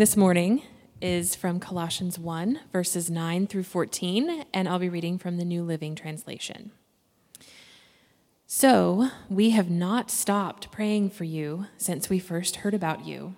this 0.00 0.16
morning 0.16 0.62
is 1.02 1.34
from 1.34 1.60
Colossians 1.60 2.18
1, 2.18 2.60
verses 2.72 3.10
9 3.10 3.46
through 3.46 3.64
14, 3.64 4.46
and 4.54 4.66
I'll 4.66 4.78
be 4.78 4.88
reading 4.88 5.18
from 5.18 5.36
the 5.36 5.44
New 5.44 5.62
Living 5.62 5.94
Translation. 5.94 6.70
So, 8.46 9.10
we 9.28 9.50
have 9.50 9.68
not 9.68 10.10
stopped 10.10 10.72
praying 10.72 11.10
for 11.10 11.24
you 11.24 11.66
since 11.76 12.08
we 12.08 12.18
first 12.18 12.56
heard 12.56 12.72
about 12.72 13.04
you. 13.04 13.36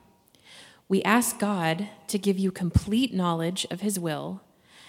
We 0.89 1.03
ask 1.03 1.37
God 1.37 1.89
to 2.07 2.17
give 2.17 2.39
you 2.39 2.53
complete 2.53 3.13
knowledge 3.13 3.67
of 3.69 3.81
His 3.81 3.99
will 3.99 4.41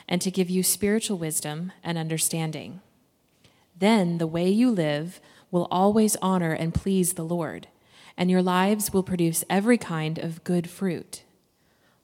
and 0.08 0.21
to 0.21 0.30
give 0.30 0.52
you 0.52 0.62
spiritual 0.62 1.18
wisdom 1.18 1.71
and 1.84 1.98
understanding. 1.98 2.82
Then 3.76 4.20
the 4.20 4.27
way 4.27 4.48
you 4.48 4.70
live 4.70 5.20
will 5.49 5.68
always 5.71 6.18
honor 6.21 6.54
and 6.54 6.71
please 6.71 7.13
the 7.13 7.26
Lord, 7.26 7.68
and 8.16 8.30
your 8.30 8.44
lives 8.44 8.94
will 8.94 9.02
produce 9.02 9.44
every 9.49 9.80
kind 9.80 10.20
of 10.20 10.44
good 10.44 10.70
fruit. 10.70 11.24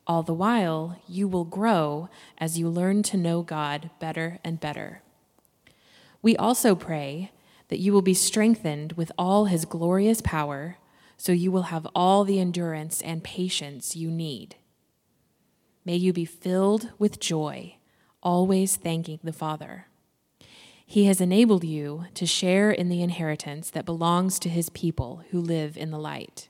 All 0.10 0.24
the 0.24 0.34
while, 0.34 1.00
you 1.08 1.28
will 1.28 1.46
grow 1.46 2.10
as 2.40 2.58
you 2.58 2.68
learn 2.68 3.04
to 3.04 3.16
know 3.16 3.44
God 3.44 3.92
better 4.00 4.40
and 4.44 4.60
better. 4.60 5.04
We 6.24 6.36
also 6.36 6.74
pray 6.74 7.32
that 7.68 7.78
you 7.78 7.94
will 7.94 8.02
be 8.02 8.16
strengthened 8.16 8.94
with 8.94 9.12
all 9.20 9.46
his 9.46 9.66
glorious 9.66 10.20
power 10.20 10.78
so 11.16 11.32
you 11.32 11.52
will 11.52 11.70
have 11.70 11.86
all 11.94 12.24
the 12.24 12.40
endurance 12.40 13.02
and 13.02 13.24
patience 13.24 13.96
you 13.96 14.10
need. 14.10 14.56
May 15.86 15.98
you 15.98 16.12
be 16.12 16.26
filled 16.26 16.92
with 16.98 17.20
joy, 17.20 17.76
always 18.24 18.78
thanking 18.78 19.20
the 19.24 19.32
Father. 19.32 19.86
He 20.88 21.06
has 21.06 21.22
enabled 21.22 21.64
you 21.64 22.06
to 22.16 22.26
share 22.26 22.72
in 22.72 22.90
the 22.90 23.04
inheritance 23.04 23.70
that 23.70 23.86
belongs 23.86 24.40
to 24.40 24.50
his 24.50 24.70
people 24.70 25.22
who 25.30 25.40
live 25.40 25.78
in 25.78 25.92
the 25.92 26.00
light. 26.00 26.50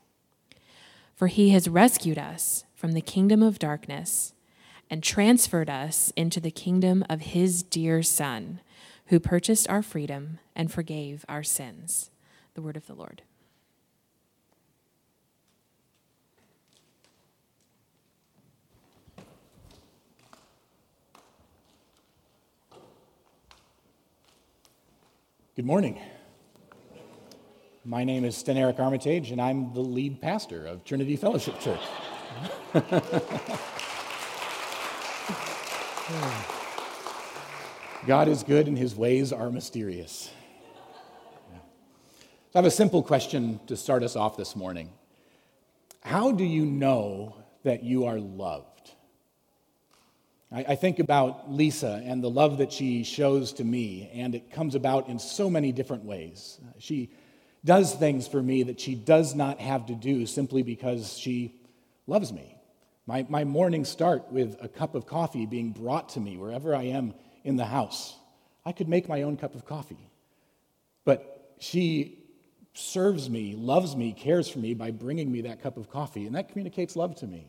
For 1.14 1.28
he 1.28 1.50
has 1.50 1.67
rescued 1.67 2.17
us 2.17 2.64
from 2.80 2.94
the 2.94 3.02
kingdom 3.02 3.44
of 3.44 3.59
darkness 3.59 4.33
and 4.89 5.03
transferred 5.03 5.69
us 5.69 6.13
into 6.16 6.39
the 6.39 6.49
kingdom 6.49 7.03
of 7.09 7.19
his 7.19 7.61
dear 7.61 8.02
Son, 8.02 8.61
who 9.08 9.19
purchased 9.19 9.69
our 9.69 9.81
freedom 9.81 10.39
and 10.55 10.72
forgave 10.72 11.25
our 11.27 11.44
sins. 11.44 12.09
The 12.53 12.61
word 12.61 12.77
of 12.77 12.88
the 12.88 12.94
Lord. 12.94 13.22
Good 25.57 25.66
morning. 25.66 26.00
My 27.83 28.05
name 28.05 28.23
is 28.23 28.38
Sten 28.38 28.55
Eric 28.55 28.80
Armitage, 28.80 29.31
and 29.31 29.41
I'm 29.41 29.73
the 29.73 29.81
lead 29.81 30.22
pastor 30.22 30.66
of 30.66 30.85
Trinity 30.85 31.17
Fellowship 31.17 31.59
Church. 31.59 31.81
God 38.08 38.28
is 38.28 38.44
good, 38.44 38.68
and 38.68 38.78
his 38.78 38.96
ways 38.96 39.34
are 39.34 39.52
mysterious. 39.52 40.31
So 42.52 42.56
I 42.56 42.58
have 42.58 42.66
a 42.66 42.72
simple 42.72 43.04
question 43.04 43.59
to 43.68 43.78
start 43.78 44.02
us 44.02 44.16
off 44.16 44.38
this 44.38 44.56
morning. 44.56 44.90
How 46.02 46.31
do 46.31 46.44
you 46.44 46.66
know 46.66 47.36
that 47.64 47.84
you 47.84 48.06
are 48.06 48.20
loved? 48.20 48.92
I, 50.52 50.66
I 50.70 50.76
think 50.76 51.00
about 51.00 51.52
Lisa 51.52 52.02
and 52.03 52.24
the 52.24 52.30
love 52.30 52.58
that 52.58 52.72
she 52.72 53.03
shows 53.03 53.53
to 53.53 53.64
me, 53.64 54.09
and 54.14 54.34
it 54.34 54.52
comes 54.52 54.74
about 54.74 55.09
in 55.09 55.20
so 55.20 55.50
many 55.50 55.72
different 55.72 56.06
ways. 56.06 56.59
She 56.80 57.12
does 57.64 57.94
things 57.94 58.28
for 58.28 58.42
me 58.42 58.63
that 58.63 58.80
she 58.80 58.96
does 58.96 59.36
not 59.36 59.59
have 59.59 59.86
to 59.88 59.94
do 59.94 60.25
simply 60.25 60.63
because 60.63 61.18
she 61.18 61.59
loves 62.09 62.34
me. 62.34 62.56
My, 63.06 63.25
my 63.30 63.44
mornings 63.44 63.90
start 63.90 64.31
with 64.31 64.58
a 64.62 64.68
cup 64.68 64.96
of 64.96 65.06
coffee 65.06 65.46
being 65.46 65.72
brought 65.72 66.09
to 66.09 66.20
me 66.20 66.38
wherever 66.38 66.75
I 66.75 66.84
am 66.84 67.14
in 67.44 67.56
the 67.56 67.66
house. 67.66 68.16
I 68.66 68.72
could 68.72 68.88
make 68.88 69.08
my 69.08 69.24
own 69.24 69.38
cup 69.38 69.56
of 69.56 69.66
coffee. 69.66 70.12
But 71.06 71.56
she 71.59 72.19
serves 72.74 73.30
me, 73.30 73.56
loves 73.56 73.96
me, 73.96 74.14
cares 74.14 74.50
for 74.50 74.59
me 74.59 74.74
by 74.74 74.92
bringing 74.92 75.31
me 75.31 75.42
that 75.42 75.62
cup 75.62 75.78
of 75.78 75.90
coffee, 75.90 76.25
and 76.25 76.36
that 76.36 76.50
communicates 76.50 76.96
love 76.96 77.16
to 77.16 77.28
me. 77.28 77.48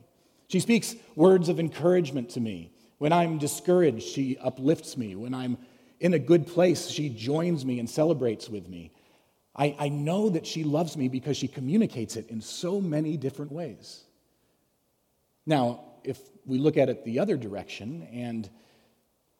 She 0.48 0.60
speaks 0.60 0.94
words 1.14 1.48
of 1.48 1.60
encouragement 1.60 2.30
to 2.30 2.40
me. 2.40 2.72
When 2.98 3.12
I'm 3.12 3.38
discouraged, 3.38 4.02
she 4.02 4.36
uplifts 4.38 4.96
me. 4.96 5.14
When 5.14 5.34
I'm 5.34 5.58
in 6.00 6.14
a 6.14 6.18
good 6.18 6.46
place, 6.46 6.88
she 6.88 7.08
joins 7.08 7.64
me 7.64 7.78
and 7.78 7.88
celebrates 7.88 8.48
with 8.48 8.68
me. 8.68 8.92
I, 9.54 9.76
I 9.78 9.88
know 9.88 10.30
that 10.30 10.46
she 10.46 10.64
loves 10.64 10.96
me 10.96 11.08
because 11.08 11.36
she 11.36 11.48
communicates 11.48 12.16
it 12.16 12.30
in 12.30 12.40
so 12.40 12.80
many 12.80 13.16
different 13.16 13.52
ways. 13.52 14.04
Now, 15.46 15.84
if 16.04 16.18
we 16.46 16.58
look 16.58 16.76
at 16.76 16.88
it 16.88 17.04
the 17.04 17.18
other 17.18 17.36
direction 17.36 18.08
and 18.12 18.48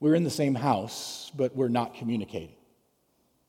we're 0.00 0.14
in 0.14 0.24
the 0.24 0.30
same 0.30 0.54
house, 0.54 1.30
but 1.36 1.54
we're 1.54 1.68
not 1.68 1.94
communicating. 1.94 2.56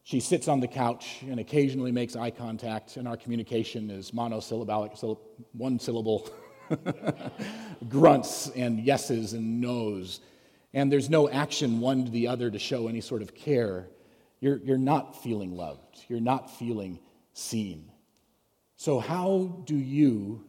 She 0.04 0.20
sits 0.20 0.48
on 0.48 0.60
the 0.60 0.68
couch 0.68 1.20
and 1.22 1.40
occasionally 1.40 1.92
makes 1.92 2.16
eye 2.16 2.32
contact, 2.32 2.98
and 2.98 3.08
our 3.08 3.16
communication 3.16 3.90
is 3.90 4.14
monosyllabic, 4.14 4.98
one 5.54 5.80
syllable 5.80 6.30
grunts 7.90 8.50
and 8.56 8.80
yeses 8.80 9.34
and 9.34 9.62
nos, 9.62 10.20
and 10.74 10.92
there's 10.92 11.10
no 11.10 11.30
action 11.30 11.80
one 11.80 12.06
to 12.06 12.12
the 12.12 12.28
other 12.28 12.50
to 12.50 12.60
show 12.60 12.88
any 12.88 13.02
sort 13.02 13.22
of 13.22 13.36
care, 13.36 13.88
you're, 14.40 14.58
you're 14.58 14.78
not 14.78 15.22
feeling 15.22 15.56
loved. 15.56 16.04
You're 16.08 16.22
not 16.22 16.50
feeling 16.58 17.00
seen. 17.34 17.92
So, 18.78 19.00
how 19.00 19.62
do 19.66 19.76
you 19.76 20.44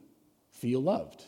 feel 0.50 0.80
loved? 0.80 1.24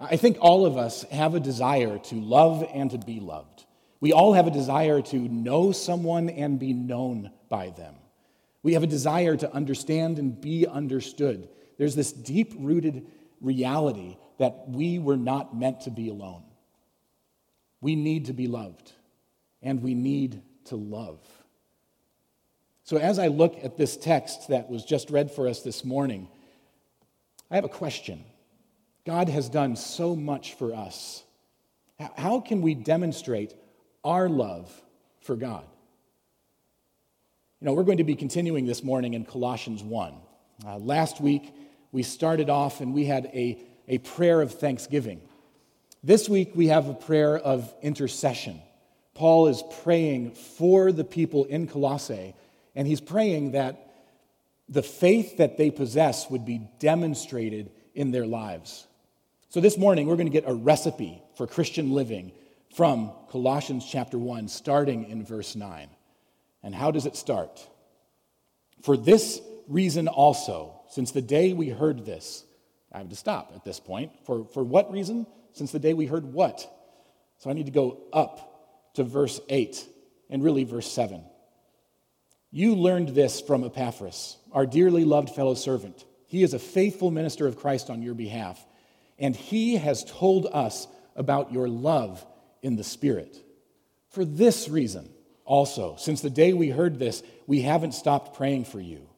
I 0.00 0.16
think 0.16 0.38
all 0.40 0.66
of 0.66 0.76
us 0.76 1.02
have 1.04 1.34
a 1.34 1.40
desire 1.40 1.98
to 1.98 2.14
love 2.16 2.66
and 2.72 2.90
to 2.90 2.98
be 2.98 3.20
loved. 3.20 3.64
We 4.00 4.12
all 4.12 4.32
have 4.34 4.46
a 4.46 4.50
desire 4.50 5.00
to 5.00 5.16
know 5.16 5.72
someone 5.72 6.28
and 6.28 6.58
be 6.58 6.72
known 6.72 7.30
by 7.48 7.70
them. 7.70 7.94
We 8.62 8.74
have 8.74 8.82
a 8.82 8.88
desire 8.88 9.36
to 9.36 9.52
understand 9.52 10.18
and 10.18 10.40
be 10.40 10.66
understood. 10.66 11.48
There's 11.78 11.94
this 11.94 12.12
deep 12.12 12.54
rooted 12.58 13.06
reality 13.40 14.16
that 14.38 14.68
we 14.68 14.98
were 14.98 15.16
not 15.16 15.56
meant 15.56 15.82
to 15.82 15.90
be 15.90 16.08
alone. 16.08 16.42
We 17.80 17.94
need 17.94 18.26
to 18.26 18.32
be 18.32 18.46
loved, 18.46 18.92
and 19.62 19.82
we 19.82 19.94
need 19.94 20.42
to 20.66 20.76
love. 20.76 21.20
So, 22.84 22.96
as 22.96 23.18
I 23.18 23.28
look 23.28 23.62
at 23.62 23.76
this 23.76 23.96
text 23.96 24.48
that 24.48 24.70
was 24.70 24.84
just 24.84 25.10
read 25.10 25.30
for 25.30 25.46
us 25.48 25.62
this 25.62 25.84
morning, 25.84 26.28
I 27.50 27.54
have 27.56 27.64
a 27.64 27.68
question. 27.68 28.24
God 29.06 29.28
has 29.28 29.48
done 29.48 29.76
so 29.76 30.16
much 30.16 30.54
for 30.54 30.74
us. 30.74 31.22
How 32.16 32.40
can 32.40 32.62
we 32.62 32.74
demonstrate 32.74 33.54
our 34.02 34.28
love 34.28 34.72
for 35.20 35.36
God? 35.36 35.64
You 37.60 37.66
know, 37.66 37.74
we're 37.74 37.84
going 37.84 37.98
to 37.98 38.04
be 38.04 38.16
continuing 38.16 38.66
this 38.66 38.82
morning 38.82 39.14
in 39.14 39.24
Colossians 39.24 39.82
1. 39.82 40.14
Uh, 40.66 40.78
last 40.78 41.20
week, 41.20 41.54
we 41.92 42.02
started 42.02 42.48
off 42.48 42.80
and 42.80 42.94
we 42.94 43.04
had 43.04 43.26
a, 43.26 43.58
a 43.88 43.98
prayer 43.98 44.40
of 44.40 44.58
thanksgiving. 44.58 45.20
This 46.02 46.28
week, 46.28 46.52
we 46.54 46.68
have 46.68 46.88
a 46.88 46.94
prayer 46.94 47.36
of 47.36 47.72
intercession. 47.82 48.60
Paul 49.14 49.46
is 49.46 49.62
praying 49.82 50.32
for 50.32 50.92
the 50.92 51.04
people 51.04 51.44
in 51.44 51.66
Colossae, 51.66 52.34
and 52.74 52.86
he's 52.86 53.00
praying 53.00 53.52
that 53.52 53.94
the 54.68 54.82
faith 54.82 55.36
that 55.36 55.56
they 55.56 55.70
possess 55.70 56.28
would 56.28 56.44
be 56.44 56.68
demonstrated 56.78 57.70
in 57.94 58.10
their 58.10 58.26
lives. 58.26 58.86
So, 59.54 59.60
this 59.60 59.78
morning, 59.78 60.08
we're 60.08 60.16
going 60.16 60.26
to 60.26 60.32
get 60.32 60.50
a 60.50 60.52
recipe 60.52 61.22
for 61.36 61.46
Christian 61.46 61.92
living 61.92 62.32
from 62.74 63.12
Colossians 63.30 63.86
chapter 63.88 64.18
1, 64.18 64.48
starting 64.48 65.08
in 65.08 65.24
verse 65.24 65.54
9. 65.54 65.88
And 66.64 66.74
how 66.74 66.90
does 66.90 67.06
it 67.06 67.14
start? 67.14 67.64
For 68.82 68.96
this 68.96 69.40
reason 69.68 70.08
also, 70.08 70.80
since 70.90 71.12
the 71.12 71.22
day 71.22 71.52
we 71.52 71.68
heard 71.68 72.04
this, 72.04 72.44
I 72.90 72.98
have 72.98 73.10
to 73.10 73.14
stop 73.14 73.52
at 73.54 73.62
this 73.62 73.78
point. 73.78 74.10
For, 74.26 74.44
for 74.44 74.64
what 74.64 74.90
reason? 74.90 75.24
Since 75.52 75.70
the 75.70 75.78
day 75.78 75.94
we 75.94 76.06
heard 76.06 76.24
what? 76.24 76.68
So 77.38 77.48
I 77.48 77.52
need 77.52 77.66
to 77.66 77.70
go 77.70 78.00
up 78.12 78.90
to 78.94 79.04
verse 79.04 79.40
8 79.48 79.86
and 80.30 80.42
really 80.42 80.64
verse 80.64 80.90
7. 80.90 81.22
You 82.50 82.74
learned 82.74 83.10
this 83.10 83.40
from 83.40 83.62
Epaphras, 83.62 84.36
our 84.50 84.66
dearly 84.66 85.04
loved 85.04 85.30
fellow 85.30 85.54
servant. 85.54 86.04
He 86.26 86.42
is 86.42 86.54
a 86.54 86.58
faithful 86.58 87.12
minister 87.12 87.46
of 87.46 87.56
Christ 87.56 87.88
on 87.88 88.02
your 88.02 88.14
behalf, 88.14 88.60
and 89.18 89.34
he 89.34 89.76
has 89.76 90.04
told 90.04 90.46
us 90.52 90.86
about 91.16 91.52
your 91.52 91.68
love 91.68 92.24
in 92.62 92.76
the 92.76 92.84
Spirit. 92.84 93.36
For 94.10 94.24
this 94.24 94.68
reason, 94.68 95.08
also, 95.44 95.96
since 95.96 96.20
the 96.20 96.30
day 96.30 96.52
we 96.52 96.70
heard 96.70 96.98
this, 96.98 97.22
we 97.46 97.62
haven't 97.62 97.92
stopped 97.92 98.36
praying 98.36 98.64
for 98.64 98.80
you. 98.80 99.08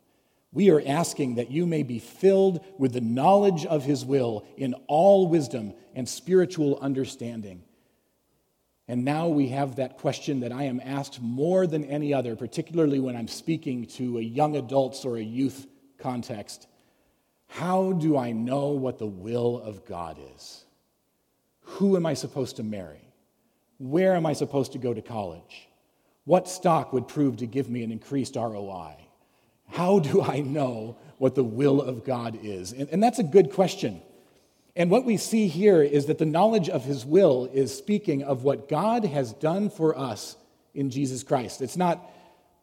We 0.53 0.71
are 0.71 0.83
asking 0.85 1.37
that 1.37 1.51
you 1.51 1.67
may 1.67 1.83
be 1.83 1.99
filled 1.99 2.65
with 2.79 2.93
the 2.93 3.01
knowledge 3.01 3.67
of 3.67 3.85
his 3.85 4.05
will 4.05 4.47
in 4.57 4.75
all 4.87 5.29
wisdom 5.29 5.75
and 5.95 6.09
spiritual 6.09 6.79
understanding. 6.81 7.63
And 8.89 9.05
now 9.05 9.29
we 9.29 9.49
have 9.49 9.77
that 9.77 9.99
question 9.99 10.41
that 10.41 10.53
I 10.53 10.65
am 10.65 10.81
asked 10.83 11.21
more 11.21 11.67
than 11.67 11.85
any 11.85 12.15
other, 12.15 12.37
particularly 12.37 13.01
when 13.01 13.17
I'm 13.17 13.29
speaking 13.29 13.87
to 13.97 14.19
a 14.19 14.23
young 14.23 14.57
adults 14.57 15.05
or 15.05 15.17
a 15.17 15.23
youth 15.23 15.67
context. 15.99 16.69
How 17.49 17.93
do 17.93 18.17
I 18.17 18.33
know 18.33 18.69
what 18.69 18.99
the 18.99 19.07
will 19.07 19.61
of 19.61 19.87
God 19.87 20.19
is? 20.37 20.67
who 21.67 21.97
am 21.97 22.07
I 22.07 22.15
supposed 22.15 22.57
to 22.57 22.63
marry? 22.63 23.01
Where 23.79 24.15
am 24.15 24.25
I 24.25 24.33
supposed 24.33 24.73
to 24.73 24.79
go 24.79 24.95
to 24.95 25.03
college? 25.03 25.69
What 26.25 26.49
stock 26.49 26.93
would 26.93 27.09
prove 27.09 27.39
to 27.39 27.47
give 27.47 27.69
me 27.69 27.83
an 27.83 27.93
increased 27.93 28.37
ROI? 28.37 28.97
How 29.69 29.99
do 29.99 30.23
I 30.23 30.41
know 30.41 30.97
what 31.19 31.35
the 31.35 31.45
will 31.45 31.83
of 31.83 32.05
God 32.05 32.39
is? 32.43 32.73
And, 32.73 32.89
and, 32.91 33.03
that's 33.03 33.19
a 33.19 33.25
good 33.25 33.53
question. 33.53 34.01
And 34.77 34.91
what 34.91 35.05
we 35.05 35.17
see 35.17 35.49
here 35.49 35.83
is 35.83 36.07
that 36.07 36.19
the 36.19 36.25
knowledge 36.25 36.69
of 36.69 36.85
his 36.85 37.05
will 37.05 37.51
is 37.53 37.77
speaking 37.77 38.23
of 38.23 38.45
what 38.45 38.69
God 38.69 39.05
has 39.05 39.33
done 39.33 39.69
for 39.69 39.99
us 39.99 40.37
in 40.75 40.91
Jesus 40.91 41.23
Christ. 41.23 41.63
It's 41.63 41.77
not 41.77 42.01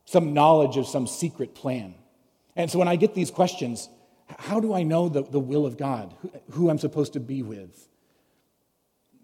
some 0.06 0.34
knowledge 0.34 0.78
of 0.78 0.88
some 0.88 1.08
secret 1.08 1.56
plan. 1.56 1.94
And 2.56 2.72
so 2.72 2.80
when 2.80 2.88
I 2.88 2.96
get 2.96 3.16
these 3.16 3.32
questions, 3.32 3.90
how 4.40 4.60
do 4.60 4.74
I 4.74 4.84
know 4.84 5.10
the, 5.10 5.24
the 5.24 5.40
will 5.40 5.66
of 5.66 5.78
God, 5.78 6.14
who, 6.22 6.32
who 6.52 6.70
I'm 6.70 6.78
supposed 6.78 7.14
to 7.14 7.20
be 7.20 7.42
with? 7.42 7.88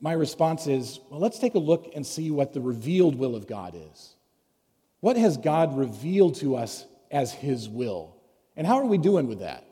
My 0.02 0.14
response 0.14 0.68
is 0.68 1.00
well, 1.10 1.20
let's 1.20 1.40
take 1.40 1.56
a 1.56 1.60
look 1.60 1.92
and 1.96 2.06
see 2.06 2.32
what 2.32 2.54
the 2.54 2.62
revealed 2.62 3.16
will 3.16 3.36
of 3.36 3.48
God 3.48 3.76
is. 3.92 4.16
What 5.02 5.18
has 5.18 5.38
God 5.38 5.78
revealed 5.78 6.36
to 6.36 6.56
us 6.56 6.86
as 7.12 7.32
His 7.32 7.70
will? 7.70 8.16
And 8.56 8.66
how 8.68 8.78
are 8.80 8.86
we 8.86 8.98
doing 8.98 9.28
with 9.28 9.40
that? 9.40 9.66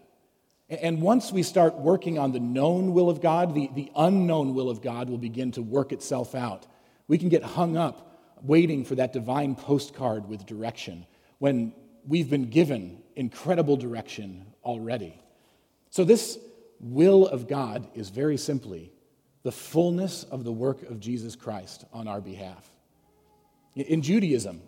And 0.70 1.02
once 1.02 1.32
we 1.32 1.44
start 1.44 1.76
working 1.76 2.20
on 2.20 2.34
the 2.34 2.40
known 2.42 2.94
will 2.94 3.10
of 3.10 3.22
God, 3.22 3.56
the, 3.56 3.70
the 3.74 3.90
unknown 3.96 4.54
will 4.54 4.70
of 4.70 4.82
God 4.82 5.10
will 5.10 5.18
begin 5.18 5.52
to 5.54 5.62
work 5.62 5.94
itself 5.94 6.36
out. 6.36 6.68
We 7.08 7.18
can 7.18 7.30
get 7.30 7.42
hung 7.42 7.78
up 7.78 8.04
waiting 8.42 8.84
for 8.84 8.96
that 8.96 9.14
divine 9.14 9.56
postcard 9.56 10.28
with 10.28 10.46
direction 10.46 11.06
when 11.40 11.74
we've 12.06 12.30
been 12.30 12.50
given 12.50 13.02
incredible 13.16 13.78
direction 13.78 14.46
already. 14.64 15.20
So, 15.90 16.04
this 16.04 16.38
will 16.80 17.28
of 17.28 17.48
God 17.48 17.88
is 17.96 18.10
very 18.10 18.38
simply 18.38 18.92
the 19.44 19.52
fullness 19.52 20.24
of 20.24 20.44
the 20.44 20.52
work 20.52 20.84
of 20.84 21.00
Jesus 21.00 21.36
Christ 21.36 21.86
on 21.94 22.08
our 22.08 22.22
behalf. 22.22 22.70
In 23.76 24.02
Judaism, 24.02 24.62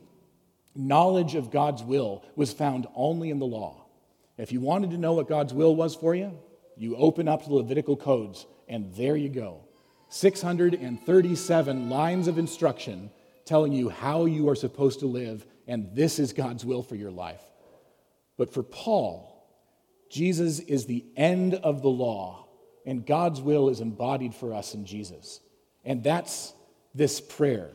knowledge 0.76 1.36
of 1.36 1.52
God's 1.52 1.84
will 1.84 2.24
was 2.36 2.54
found 2.54 2.88
only 2.96 3.30
in 3.30 3.40
the 3.40 3.46
law. 3.46 3.86
If 4.38 4.52
you 4.52 4.62
wanted 4.62 4.92
to 4.92 4.98
know 4.98 5.14
what 5.14 5.28
God's 5.28 5.54
will 5.54 5.76
was 5.76 5.96
for 5.96 6.16
you, 6.16 6.38
you 6.78 6.96
open 6.96 7.28
up 7.28 7.44
the 7.44 7.54
Levitical 7.54 7.98
codes, 7.98 8.46
and 8.68 8.94
there 8.96 9.18
you 9.18 9.30
go 9.30 9.62
637 10.10 11.90
lines 11.90 12.28
of 12.28 12.38
instruction 12.38 13.12
telling 13.46 13.74
you 13.74 13.90
how 13.90 14.26
you 14.26 14.48
are 14.50 14.56
supposed 14.56 15.00
to 15.00 15.08
live, 15.08 15.46
and 15.68 15.94
this 15.94 16.20
is 16.20 16.34
God's 16.34 16.64
will 16.64 16.84
for 16.84 16.96
your 16.96 17.12
life. 17.12 17.42
But 18.38 18.54
for 18.54 18.64
Paul, 18.64 19.29
Jesus 20.10 20.60
is 20.60 20.86
the 20.86 21.06
end 21.16 21.54
of 21.56 21.82
the 21.82 21.90
law, 21.90 22.48
and 22.86 23.06
God's 23.06 23.42
will 23.42 23.70
is 23.70 23.82
embodied 23.82 24.34
for 24.34 24.54
us 24.54 24.74
in 24.74 24.86
Jesus. 24.86 25.40
And 25.86 26.04
that's 26.04 26.54
this 26.96 27.22
prayer. 27.22 27.70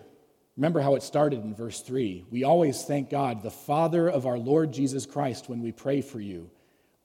Remember 0.57 0.81
how 0.81 0.95
it 0.95 1.03
started 1.03 1.43
in 1.43 1.55
verse 1.55 1.81
3. 1.81 2.27
We 2.31 2.45
always 2.45 2.83
thank 2.83 3.11
God, 3.11 3.43
the 3.43 3.51
Father 3.51 4.09
of 4.09 4.27
our 4.27 4.39
Lord 4.39 4.73
Jesus 4.73 5.07
Christ, 5.07 5.49
when 5.49 5.61
we 5.61 5.73
pray 5.73 6.01
for 6.01 6.21
you. 6.21 6.51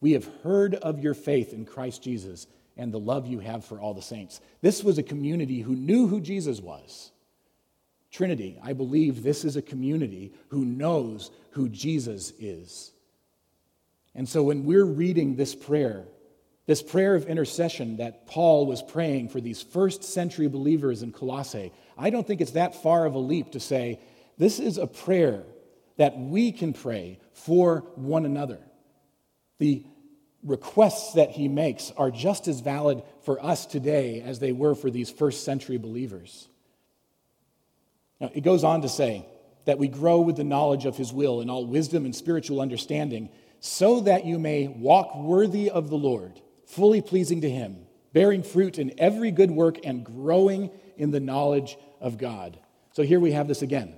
We 0.01 0.11
have 0.13 0.29
heard 0.43 0.75
of 0.75 0.99
your 0.99 1.13
faith 1.13 1.53
in 1.53 1.65
Christ 1.65 2.03
Jesus 2.03 2.47
and 2.77 2.93
the 2.93 2.99
love 2.99 3.27
you 3.27 3.39
have 3.39 3.65
for 3.65 3.79
all 3.79 3.93
the 3.93 4.01
saints. 4.01 4.39
This 4.61 4.83
was 4.83 4.97
a 4.97 5.03
community 5.03 5.61
who 5.61 5.75
knew 5.75 6.07
who 6.07 6.21
Jesus 6.21 6.61
was. 6.61 7.11
Trinity, 8.11 8.57
I 8.63 8.73
believe 8.73 9.21
this 9.21 9.43
is 9.43 9.55
a 9.55 9.61
community 9.61 10.31
who 10.49 10.63
knows 10.63 11.31
who 11.51 11.69
Jesus 11.69 12.31
is. 12.39 12.93
And 14.15 14.27
so 14.27 14.43
when 14.43 14.65
we're 14.65 14.85
reading 14.85 15.35
this 15.35 15.55
prayer, 15.55 16.05
this 16.65 16.81
prayer 16.81 17.15
of 17.15 17.25
intercession 17.25 17.97
that 17.97 18.27
Paul 18.27 18.65
was 18.65 18.81
praying 18.81 19.29
for 19.29 19.41
these 19.41 19.61
first 19.61 20.03
century 20.03 20.47
believers 20.47 21.03
in 21.03 21.11
Colossae, 21.11 21.71
I 21.97 22.09
don't 22.09 22.25
think 22.25 22.41
it's 22.41 22.51
that 22.51 22.81
far 22.81 23.05
of 23.05 23.15
a 23.15 23.19
leap 23.19 23.51
to 23.51 23.59
say 23.59 23.99
this 24.37 24.59
is 24.59 24.77
a 24.77 24.87
prayer 24.87 25.43
that 25.97 26.17
we 26.17 26.51
can 26.51 26.73
pray 26.73 27.19
for 27.33 27.79
one 27.95 28.25
another. 28.25 28.59
The 29.57 29.83
requests 30.43 31.13
that 31.13 31.31
he 31.31 31.47
makes 31.47 31.91
are 31.97 32.11
just 32.11 32.47
as 32.47 32.61
valid 32.61 33.03
for 33.23 33.43
us 33.43 33.65
today 33.65 34.21
as 34.21 34.39
they 34.39 34.53
were 34.53 34.75
for 34.75 34.89
these 34.89 35.09
first 35.09 35.43
century 35.43 35.77
believers. 35.77 36.47
Now, 38.21 38.31
it 38.33 38.41
goes 38.41 38.63
on 38.63 38.81
to 38.81 38.89
say 38.89 39.25
that 39.65 39.77
we 39.77 39.87
grow 39.87 40.21
with 40.21 40.37
the 40.37 40.43
knowledge 40.43 40.85
of 40.85 40.97
his 40.97 41.11
will 41.11 41.41
in 41.41 41.49
all 41.49 41.65
wisdom 41.65 42.05
and 42.05 42.15
spiritual 42.15 42.61
understanding 42.61 43.29
so 43.59 44.01
that 44.01 44.25
you 44.25 44.39
may 44.39 44.67
walk 44.67 45.15
worthy 45.15 45.69
of 45.69 45.89
the 45.89 45.97
Lord, 45.97 46.39
fully 46.65 47.01
pleasing 47.01 47.41
to 47.41 47.49
him, 47.49 47.85
bearing 48.13 48.43
fruit 48.43 48.79
in 48.79 48.93
every 48.97 49.31
good 49.31 49.51
work 49.51 49.79
and 49.83 50.05
growing 50.05 50.71
in 50.97 51.11
the 51.11 51.19
knowledge 51.19 51.77
of 51.99 52.17
God. 52.17 52.57
So 52.93 53.03
here 53.03 53.19
we 53.19 53.31
have 53.31 53.47
this 53.47 53.61
again 53.61 53.95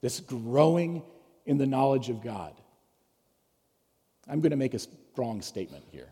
this 0.00 0.18
growing 0.18 1.02
in 1.46 1.58
the 1.58 1.66
knowledge 1.66 2.08
of 2.08 2.22
God. 2.22 2.52
I'm 4.28 4.40
going 4.40 4.50
to 4.50 4.56
make 4.56 4.74
a 4.74 4.78
strong 4.80 5.42
statement 5.42 5.84
here. 5.90 6.08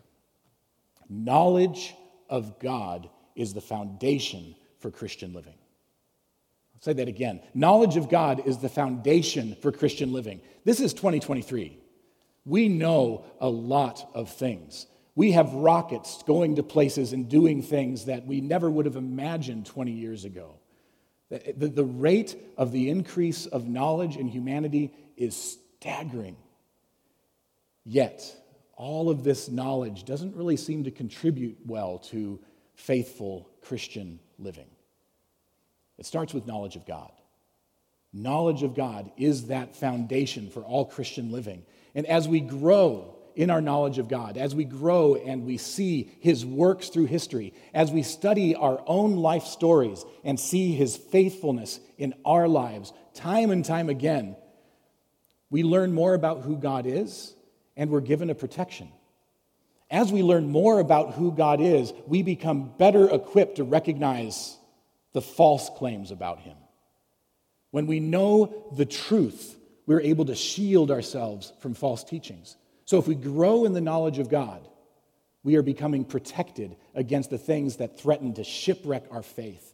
Knowledge 1.09 1.93
of 2.29 2.57
God 2.59 3.09
is 3.35 3.53
the 3.53 3.59
foundation 3.59 4.55
for 4.79 4.91
Christian 4.91 5.33
living. 5.33 5.55
I'll 6.75 6.81
say 6.81 6.93
that 6.93 7.09
again. 7.09 7.41
Knowledge 7.53 7.97
of 7.97 8.09
God 8.09 8.43
is 8.45 8.59
the 8.59 8.69
foundation 8.69 9.55
for 9.61 9.73
Christian 9.73 10.13
living. 10.13 10.39
This 10.63 10.79
is 10.79 10.93
2023. 10.93 11.80
We 12.45 12.67
know 12.69 13.25
a 13.39 13.49
lot 13.49 14.09
of 14.13 14.29
things. 14.31 14.87
We 15.15 15.33
have 15.33 15.53
rockets 15.53 16.23
going 16.23 16.55
to 16.55 16.63
places 16.63 17.13
and 17.13 17.29
doing 17.29 17.61
things 17.61 18.05
that 18.05 18.25
we 18.25 18.41
never 18.41 18.69
would 18.69 18.85
have 18.85 18.95
imagined 18.95 19.65
20 19.65 19.91
years 19.91 20.25
ago. 20.25 20.55
The, 21.29 21.67
the, 21.69 21.85
rate 21.85 22.35
of 22.57 22.73
the 22.73 22.89
increase 22.89 23.45
of 23.45 23.67
knowledge 23.67 24.17
in 24.17 24.27
humanity 24.27 24.93
is 25.15 25.57
staggering. 25.79 26.35
Yet, 27.85 28.35
all 28.75 29.09
of 29.09 29.23
this 29.23 29.49
knowledge 29.49 30.03
doesn't 30.03 30.35
really 30.35 30.57
seem 30.57 30.83
to 30.83 30.91
contribute 30.91 31.57
well 31.65 31.99
to 32.09 32.39
faithful 32.75 33.49
Christian 33.61 34.19
living. 34.39 34.67
It 35.97 36.05
starts 36.05 36.33
with 36.33 36.47
knowledge 36.47 36.75
of 36.75 36.85
God. 36.85 37.11
Knowledge 38.11 38.63
of 38.63 38.75
God 38.75 39.11
is 39.17 39.47
that 39.47 39.75
foundation 39.75 40.49
for 40.49 40.61
all 40.61 40.83
Christian 40.83 41.31
living. 41.31 41.63
And 41.95 42.05
as 42.05 42.27
we 42.27 42.39
grow 42.39 43.15
in 43.35 43.49
our 43.49 43.61
knowledge 43.61 43.97
of 43.97 44.07
God, 44.07 44.37
as 44.37 44.53
we 44.53 44.65
grow 44.65 45.15
and 45.15 45.45
we 45.45 45.57
see 45.57 46.11
His 46.19 46.45
works 46.45 46.89
through 46.89 47.05
history, 47.05 47.53
as 47.73 47.91
we 47.91 48.03
study 48.03 48.55
our 48.55 48.81
own 48.85 49.15
life 49.17 49.43
stories 49.43 50.03
and 50.23 50.39
see 50.39 50.73
His 50.73 50.97
faithfulness 50.97 51.79
in 51.97 52.13
our 52.25 52.47
lives 52.47 52.93
time 53.13 53.51
and 53.51 53.63
time 53.65 53.89
again, 53.89 54.35
we 55.49 55.63
learn 55.63 55.93
more 55.93 56.13
about 56.13 56.41
who 56.41 56.57
God 56.57 56.85
is 56.85 57.33
and 57.75 57.89
we're 57.89 58.01
given 58.01 58.29
a 58.29 58.35
protection. 58.35 58.89
As 59.89 60.11
we 60.11 60.23
learn 60.23 60.49
more 60.49 60.79
about 60.79 61.15
who 61.15 61.33
God 61.33 61.59
is, 61.59 61.91
we 62.07 62.23
become 62.23 62.71
better 62.77 63.09
equipped 63.09 63.57
to 63.57 63.65
recognize 63.65 64.57
the 65.11 65.21
false 65.21 65.69
claims 65.77 66.11
about 66.11 66.39
Him. 66.39 66.55
When 67.71 67.87
we 67.87 67.99
know 67.99 68.71
the 68.75 68.85
truth, 68.85 69.57
we're 69.91 69.99
able 69.99 70.23
to 70.23 70.35
shield 70.35 70.89
ourselves 70.89 71.51
from 71.59 71.73
false 71.73 72.01
teachings. 72.01 72.55
So 72.85 72.97
if 72.97 73.09
we 73.09 73.15
grow 73.15 73.65
in 73.65 73.73
the 73.73 73.81
knowledge 73.81 74.19
of 74.19 74.29
God, 74.29 74.65
we 75.43 75.57
are 75.57 75.61
becoming 75.61 76.05
protected 76.05 76.77
against 76.95 77.29
the 77.29 77.37
things 77.37 77.75
that 77.75 77.99
threaten 77.99 78.33
to 78.35 78.45
shipwreck 78.45 79.03
our 79.11 79.21
faith. 79.21 79.73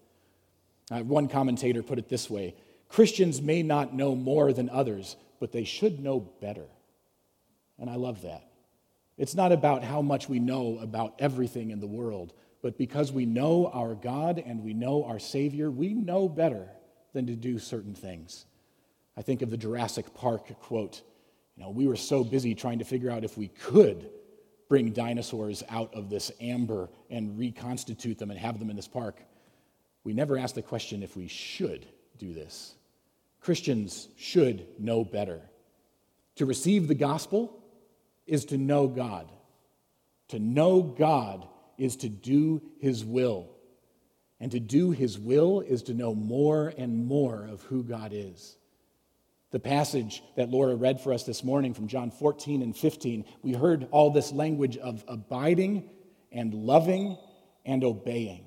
Uh, 0.89 1.03
one 1.03 1.27
commentator 1.27 1.83
put 1.83 1.99
it 1.99 2.09
this 2.09 2.31
way 2.31 2.55
Christians 2.89 3.43
may 3.43 3.61
not 3.61 3.93
know 3.93 4.15
more 4.15 4.51
than 4.53 4.71
others, 4.71 5.17
but 5.39 5.51
they 5.51 5.65
should 5.65 5.99
know 5.99 6.19
better. 6.19 6.65
And 7.77 7.87
I 7.87 7.95
love 7.95 8.23
that. 8.23 8.49
It's 9.19 9.35
not 9.35 9.51
about 9.51 9.83
how 9.83 10.01
much 10.01 10.27
we 10.27 10.39
know 10.39 10.79
about 10.81 11.13
everything 11.19 11.69
in 11.69 11.79
the 11.79 11.85
world, 11.85 12.33
but 12.63 12.75
because 12.75 13.11
we 13.11 13.27
know 13.27 13.69
our 13.71 13.93
God 13.93 14.41
and 14.43 14.63
we 14.63 14.73
know 14.73 15.03
our 15.03 15.19
Savior, 15.19 15.69
we 15.69 15.93
know 15.93 16.27
better 16.27 16.69
than 17.13 17.27
to 17.27 17.35
do 17.35 17.59
certain 17.59 17.93
things. 17.93 18.45
I 19.17 19.21
think 19.23 19.41
of 19.41 19.49
the 19.49 19.57
Jurassic 19.57 20.13
Park 20.13 20.59
quote. 20.61 21.01
You 21.55 21.63
know, 21.63 21.71
we 21.71 21.87
were 21.87 21.95
so 21.95 22.23
busy 22.23 22.53
trying 22.53 22.79
to 22.79 22.85
figure 22.85 23.09
out 23.09 23.23
if 23.23 23.35
we 23.35 23.47
could 23.47 24.11
bring 24.69 24.91
dinosaurs 24.91 25.63
out 25.69 25.93
of 25.95 26.09
this 26.09 26.31
amber 26.39 26.89
and 27.09 27.37
reconstitute 27.37 28.19
them 28.19 28.29
and 28.29 28.39
have 28.39 28.59
them 28.59 28.69
in 28.69 28.75
this 28.75 28.87
park. 28.87 29.19
We 30.03 30.13
never 30.13 30.37
asked 30.37 30.55
the 30.55 30.61
question 30.61 31.01
if 31.01 31.17
we 31.17 31.27
should 31.27 31.87
do 32.19 32.33
this. 32.33 32.75
Christians 33.41 34.07
should 34.17 34.67
know 34.77 35.03
better. 35.03 35.41
To 36.35 36.45
receive 36.45 36.87
the 36.87 36.95
gospel 36.95 37.57
is 38.27 38.45
to 38.45 38.57
know 38.57 38.87
God. 38.87 39.31
To 40.29 40.39
know 40.39 40.81
God 40.81 41.47
is 41.77 41.95
to 41.97 42.09
do 42.09 42.61
his 42.79 43.03
will. 43.03 43.49
And 44.39 44.51
to 44.51 44.59
do 44.59 44.91
his 44.91 45.17
will 45.17 45.61
is 45.61 45.83
to 45.83 45.93
know 45.93 46.13
more 46.13 46.73
and 46.77 47.07
more 47.07 47.47
of 47.49 47.63
who 47.63 47.83
God 47.83 48.11
is. 48.13 48.57
The 49.51 49.59
passage 49.59 50.23
that 50.35 50.49
Laura 50.49 50.75
read 50.75 50.99
for 50.99 51.13
us 51.13 51.23
this 51.23 51.43
morning 51.43 51.73
from 51.73 51.87
John 51.87 52.11
14 52.11 52.61
and 52.61 52.75
15, 52.75 53.25
we 53.43 53.53
heard 53.53 53.87
all 53.91 54.11
this 54.11 54.31
language 54.31 54.77
of 54.77 55.05
abiding 55.07 55.89
and 56.31 56.53
loving 56.53 57.17
and 57.65 57.83
obeying. 57.83 58.43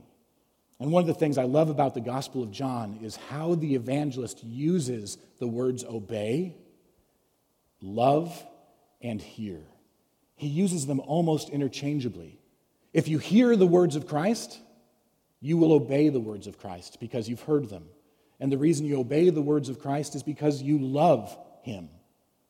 And 0.78 0.92
one 0.92 1.02
of 1.02 1.06
the 1.06 1.14
things 1.14 1.38
I 1.38 1.44
love 1.44 1.70
about 1.70 1.94
the 1.94 2.00
Gospel 2.00 2.42
of 2.42 2.50
John 2.50 2.98
is 3.02 3.16
how 3.16 3.54
the 3.54 3.74
evangelist 3.74 4.44
uses 4.44 5.18
the 5.38 5.46
words 5.46 5.84
obey, 5.84 6.56
love, 7.80 8.44
and 9.00 9.20
hear. 9.20 9.60
He 10.36 10.48
uses 10.48 10.86
them 10.86 11.00
almost 11.00 11.50
interchangeably. 11.50 12.40
If 12.92 13.08
you 13.08 13.18
hear 13.18 13.56
the 13.56 13.66
words 13.66 13.96
of 13.96 14.06
Christ, 14.06 14.58
you 15.40 15.56
will 15.56 15.72
obey 15.72 16.08
the 16.08 16.20
words 16.20 16.46
of 16.46 16.58
Christ 16.58 16.98
because 17.00 17.28
you've 17.28 17.42
heard 17.42 17.68
them. 17.68 17.84
And 18.40 18.50
the 18.50 18.58
reason 18.58 18.86
you 18.86 18.98
obey 18.98 19.28
the 19.30 19.42
words 19.42 19.68
of 19.68 19.78
Christ 19.78 20.14
is 20.14 20.22
because 20.22 20.62
you 20.62 20.78
love 20.78 21.36
him. 21.62 21.90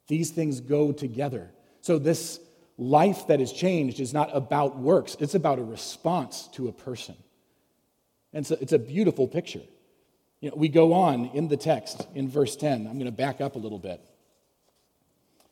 These 0.06 0.30
things 0.30 0.60
go 0.60 0.92
together. 0.92 1.50
So, 1.80 1.98
this 1.98 2.40
life 2.78 3.26
that 3.26 3.40
is 3.40 3.52
changed 3.52 4.00
is 4.00 4.14
not 4.14 4.30
about 4.34 4.78
works, 4.78 5.16
it's 5.20 5.34
about 5.34 5.58
a 5.58 5.64
response 5.64 6.48
to 6.54 6.68
a 6.68 6.72
person. 6.72 7.16
And 8.32 8.46
so 8.46 8.56
it's 8.60 8.72
a 8.72 8.78
beautiful 8.78 9.26
picture. 9.26 9.62
You 10.40 10.50
know, 10.50 10.56
we 10.56 10.68
go 10.68 10.92
on 10.92 11.26
in 11.26 11.48
the 11.48 11.56
text 11.56 12.06
in 12.14 12.28
verse 12.28 12.56
10. 12.56 12.86
I'm 12.86 12.94
going 12.94 13.06
to 13.06 13.12
back 13.12 13.40
up 13.40 13.56
a 13.56 13.58
little 13.58 13.78
bit. 13.78 14.00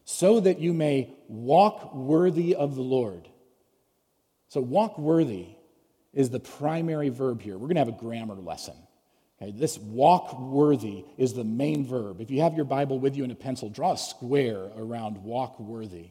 So 0.05 0.41
that 0.41 0.59
you 0.59 0.73
may 0.73 1.13
walk 1.27 1.95
worthy 1.95 2.55
of 2.55 2.77
the 2.77 2.83
Lord. 2.83 3.29
So, 4.49 4.61
walk 4.61 4.99
worthy 4.99 5.49
is 6.15 6.31
the 6.31 6.41
primary 6.41 7.11
verb 7.11 7.43
here. 7.43 7.55
We're 7.55 7.69
going 7.69 7.75
to 7.75 7.81
have 7.81 7.89
a 7.89 7.93
grammar 7.93 8.37
lesson. 8.37 8.75
Okay, 9.41 9.53
this 9.53 9.79
walk 9.79 10.39
worthy 10.39 11.05
is 11.17 11.33
the 11.33 11.45
main 11.45 11.87
verb. 11.87 12.21
If 12.21 12.31
you 12.31 12.41
have 12.41 12.55
your 12.55 12.65
Bible 12.65 12.99
with 12.99 13.17
you 13.17 13.23
and 13.23 13.31
a 13.31 13.37
pencil, 13.37 13.69
draw 13.69 13.93
a 13.93 13.99
square 13.99 14.71
around 14.77 15.23
walk 15.23 15.61
worthy. 15.61 16.11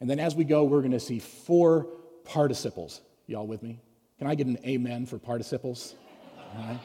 And 0.00 0.08
then 0.08 0.18
as 0.18 0.34
we 0.34 0.44
go, 0.44 0.64
we're 0.64 0.80
going 0.80 0.92
to 0.92 1.00
see 1.00 1.18
four 1.18 1.86
participles. 2.24 3.02
Y'all 3.26 3.46
with 3.46 3.62
me? 3.62 3.80
Can 4.18 4.26
I 4.26 4.34
get 4.34 4.46
an 4.46 4.58
amen 4.64 5.04
for 5.04 5.18
participles? 5.18 5.94
Right. 6.54 6.78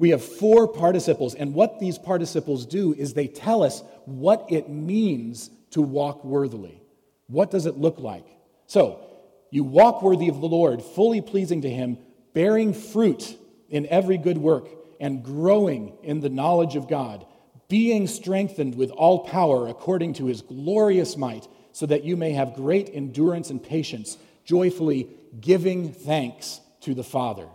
We 0.00 0.10
have 0.10 0.24
four 0.24 0.66
participles, 0.66 1.36
and 1.36 1.54
what 1.54 1.78
these 1.78 1.98
participles 1.98 2.66
do 2.66 2.94
is 2.94 3.14
they 3.14 3.28
tell 3.28 3.62
us 3.62 3.82
what 4.06 4.46
it 4.50 4.68
means 4.68 5.50
to 5.70 5.82
walk 5.82 6.24
worthily. 6.24 6.82
What 7.28 7.52
does 7.52 7.66
it 7.66 7.76
look 7.76 8.00
like? 8.00 8.26
So, 8.66 9.06
you 9.50 9.62
walk 9.62 10.02
worthy 10.02 10.28
of 10.28 10.40
the 10.40 10.48
Lord, 10.48 10.82
fully 10.82 11.20
pleasing 11.20 11.62
to 11.62 11.70
Him, 11.70 11.96
bearing 12.32 12.74
fruit 12.74 13.38
in 13.74 13.86
every 13.88 14.16
good 14.16 14.38
work, 14.38 14.68
and 15.00 15.24
growing 15.24 15.92
in 16.04 16.20
the 16.20 16.28
knowledge 16.28 16.76
of 16.76 16.88
God, 16.88 17.26
being 17.68 18.06
strengthened 18.06 18.76
with 18.76 18.90
all 18.90 19.24
power 19.24 19.66
according 19.66 20.12
to 20.14 20.26
His 20.26 20.42
glorious 20.42 21.16
might, 21.16 21.48
so 21.72 21.84
that 21.86 22.04
you 22.04 22.16
may 22.16 22.30
have 22.30 22.54
great 22.54 22.88
endurance 22.94 23.50
and 23.50 23.60
patience, 23.60 24.16
joyfully 24.44 25.08
giving 25.40 25.92
thanks 25.92 26.60
to 26.82 26.94
the 26.94 27.02
Father. 27.02 27.48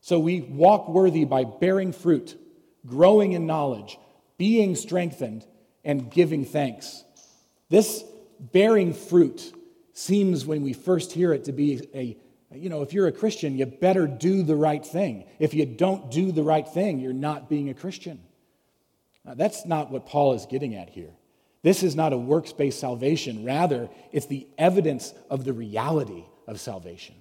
So 0.00 0.18
we 0.18 0.40
walk 0.40 0.88
worthy 0.88 1.26
by 1.26 1.44
bearing 1.44 1.92
fruit, 1.92 2.34
growing 2.86 3.32
in 3.32 3.46
knowledge, 3.46 3.98
being 4.38 4.74
strengthened, 4.74 5.44
and 5.84 6.10
giving 6.10 6.46
thanks. 6.46 7.04
This 7.68 8.02
bearing 8.40 8.94
fruit 8.94 9.52
seems, 9.92 10.46
when 10.46 10.62
we 10.62 10.72
first 10.72 11.12
hear 11.12 11.34
it, 11.34 11.44
to 11.44 11.52
be 11.52 11.88
a 11.94 12.16
you 12.54 12.68
know, 12.68 12.82
if 12.82 12.92
you're 12.92 13.06
a 13.06 13.12
Christian, 13.12 13.56
you 13.56 13.66
better 13.66 14.06
do 14.06 14.42
the 14.42 14.56
right 14.56 14.84
thing. 14.84 15.24
If 15.38 15.54
you 15.54 15.66
don't 15.66 16.10
do 16.10 16.32
the 16.32 16.42
right 16.42 16.66
thing, 16.66 16.98
you're 16.98 17.12
not 17.12 17.48
being 17.48 17.68
a 17.68 17.74
Christian. 17.74 18.20
Now, 19.24 19.34
that's 19.34 19.64
not 19.66 19.90
what 19.90 20.06
Paul 20.06 20.34
is 20.34 20.46
getting 20.46 20.74
at 20.74 20.90
here. 20.90 21.10
This 21.62 21.82
is 21.82 21.94
not 21.94 22.12
a 22.12 22.18
works 22.18 22.52
based 22.52 22.80
salvation. 22.80 23.44
Rather, 23.44 23.88
it's 24.10 24.26
the 24.26 24.46
evidence 24.58 25.14
of 25.30 25.44
the 25.44 25.52
reality 25.52 26.24
of 26.46 26.60
salvation. 26.60 27.14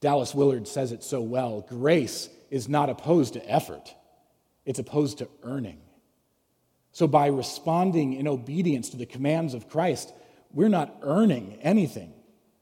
Dallas 0.00 0.34
Willard 0.34 0.68
says 0.68 0.92
it 0.92 1.02
so 1.02 1.20
well 1.20 1.62
grace 1.62 2.28
is 2.50 2.68
not 2.68 2.90
opposed 2.90 3.34
to 3.34 3.50
effort, 3.50 3.94
it's 4.64 4.78
opposed 4.78 5.18
to 5.18 5.28
earning. 5.42 5.80
So, 6.92 7.06
by 7.06 7.28
responding 7.28 8.14
in 8.14 8.28
obedience 8.28 8.90
to 8.90 8.96
the 8.96 9.06
commands 9.06 9.54
of 9.54 9.68
Christ, 9.68 10.12
we're 10.52 10.68
not 10.68 10.96
earning 11.02 11.58
anything, 11.62 12.12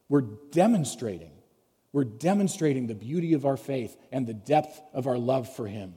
we're 0.09 0.23
demonstrating. 0.23 1.33
We're 1.93 2.05
demonstrating 2.05 2.87
the 2.87 2.95
beauty 2.95 3.33
of 3.33 3.47
our 3.47 3.57
faith 3.57 3.97
and 4.13 4.27
the 4.27 4.35
depth 4.35 4.81
of 4.93 5.07
our 5.07 5.19
love 5.19 5.55
for 5.55 5.67
Him. 5.67 5.95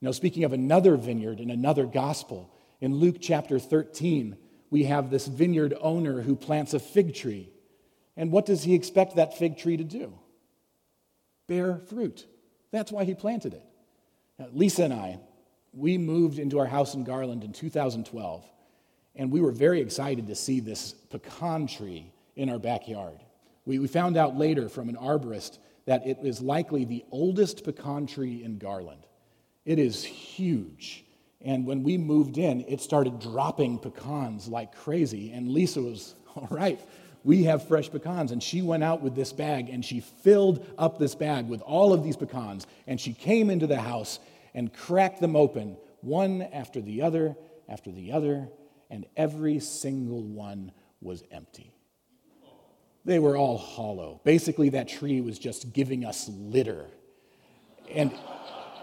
Now, 0.00 0.12
speaking 0.12 0.44
of 0.44 0.52
another 0.52 0.96
vineyard 0.96 1.40
and 1.40 1.50
another 1.50 1.84
gospel, 1.84 2.54
in 2.80 2.94
Luke 2.94 3.16
chapter 3.20 3.58
13, 3.58 4.36
we 4.70 4.84
have 4.84 5.10
this 5.10 5.26
vineyard 5.26 5.74
owner 5.80 6.22
who 6.22 6.36
plants 6.36 6.72
a 6.72 6.78
fig 6.78 7.14
tree. 7.14 7.50
And 8.16 8.32
what 8.32 8.46
does 8.46 8.62
he 8.62 8.74
expect 8.74 9.16
that 9.16 9.36
fig 9.36 9.58
tree 9.58 9.76
to 9.76 9.84
do? 9.84 10.18
Bear 11.46 11.78
fruit. 11.78 12.26
That's 12.70 12.92
why 12.92 13.04
he 13.04 13.14
planted 13.14 13.54
it. 13.54 13.64
Now, 14.38 14.48
Lisa 14.52 14.84
and 14.84 14.94
I, 14.94 15.18
we 15.72 15.98
moved 15.98 16.38
into 16.38 16.58
our 16.58 16.66
house 16.66 16.94
in 16.94 17.04
Garland 17.04 17.44
in 17.44 17.52
2012, 17.52 18.44
and 19.16 19.30
we 19.30 19.40
were 19.40 19.52
very 19.52 19.80
excited 19.80 20.26
to 20.28 20.34
see 20.34 20.60
this 20.60 20.92
pecan 20.92 21.66
tree 21.66 22.12
in 22.36 22.48
our 22.48 22.58
backyard. 22.58 23.20
We, 23.64 23.78
we 23.78 23.88
found 23.88 24.16
out 24.16 24.36
later 24.36 24.68
from 24.68 24.88
an 24.88 24.96
arborist 24.96 25.58
that 25.86 26.06
it 26.06 26.18
is 26.22 26.40
likely 26.40 26.84
the 26.84 27.04
oldest 27.10 27.64
pecan 27.64 28.06
tree 28.06 28.42
in 28.42 28.58
Garland. 28.58 29.06
It 29.64 29.78
is 29.78 30.04
huge. 30.04 31.04
And 31.42 31.66
when 31.66 31.82
we 31.82 31.96
moved 31.96 32.38
in, 32.38 32.64
it 32.68 32.80
started 32.80 33.18
dropping 33.20 33.78
pecans 33.78 34.48
like 34.48 34.74
crazy. 34.74 35.32
And 35.32 35.48
Lisa 35.48 35.80
was, 35.80 36.14
all 36.36 36.48
right, 36.50 36.80
we 37.24 37.44
have 37.44 37.66
fresh 37.66 37.90
pecans. 37.90 38.32
And 38.32 38.42
she 38.42 38.62
went 38.62 38.84
out 38.84 39.02
with 39.02 39.14
this 39.14 39.32
bag 39.32 39.68
and 39.68 39.84
she 39.84 40.00
filled 40.00 40.66
up 40.78 40.98
this 40.98 41.14
bag 41.14 41.48
with 41.48 41.60
all 41.62 41.92
of 41.92 42.02
these 42.02 42.16
pecans. 42.16 42.66
And 42.86 43.00
she 43.00 43.12
came 43.12 43.50
into 43.50 43.66
the 43.66 43.80
house 43.80 44.18
and 44.54 44.72
cracked 44.72 45.20
them 45.20 45.36
open, 45.36 45.76
one 46.00 46.42
after 46.42 46.80
the 46.80 47.02
other, 47.02 47.36
after 47.68 47.90
the 47.92 48.12
other, 48.12 48.48
and 48.90 49.06
every 49.16 49.60
single 49.60 50.22
one 50.22 50.72
was 51.00 51.22
empty. 51.30 51.72
They 53.10 53.18
were 53.18 53.36
all 53.36 53.58
hollow. 53.58 54.20
Basically, 54.22 54.68
that 54.68 54.86
tree 54.86 55.20
was 55.20 55.36
just 55.36 55.72
giving 55.72 56.04
us 56.04 56.28
litter. 56.28 56.86
And 57.92 58.16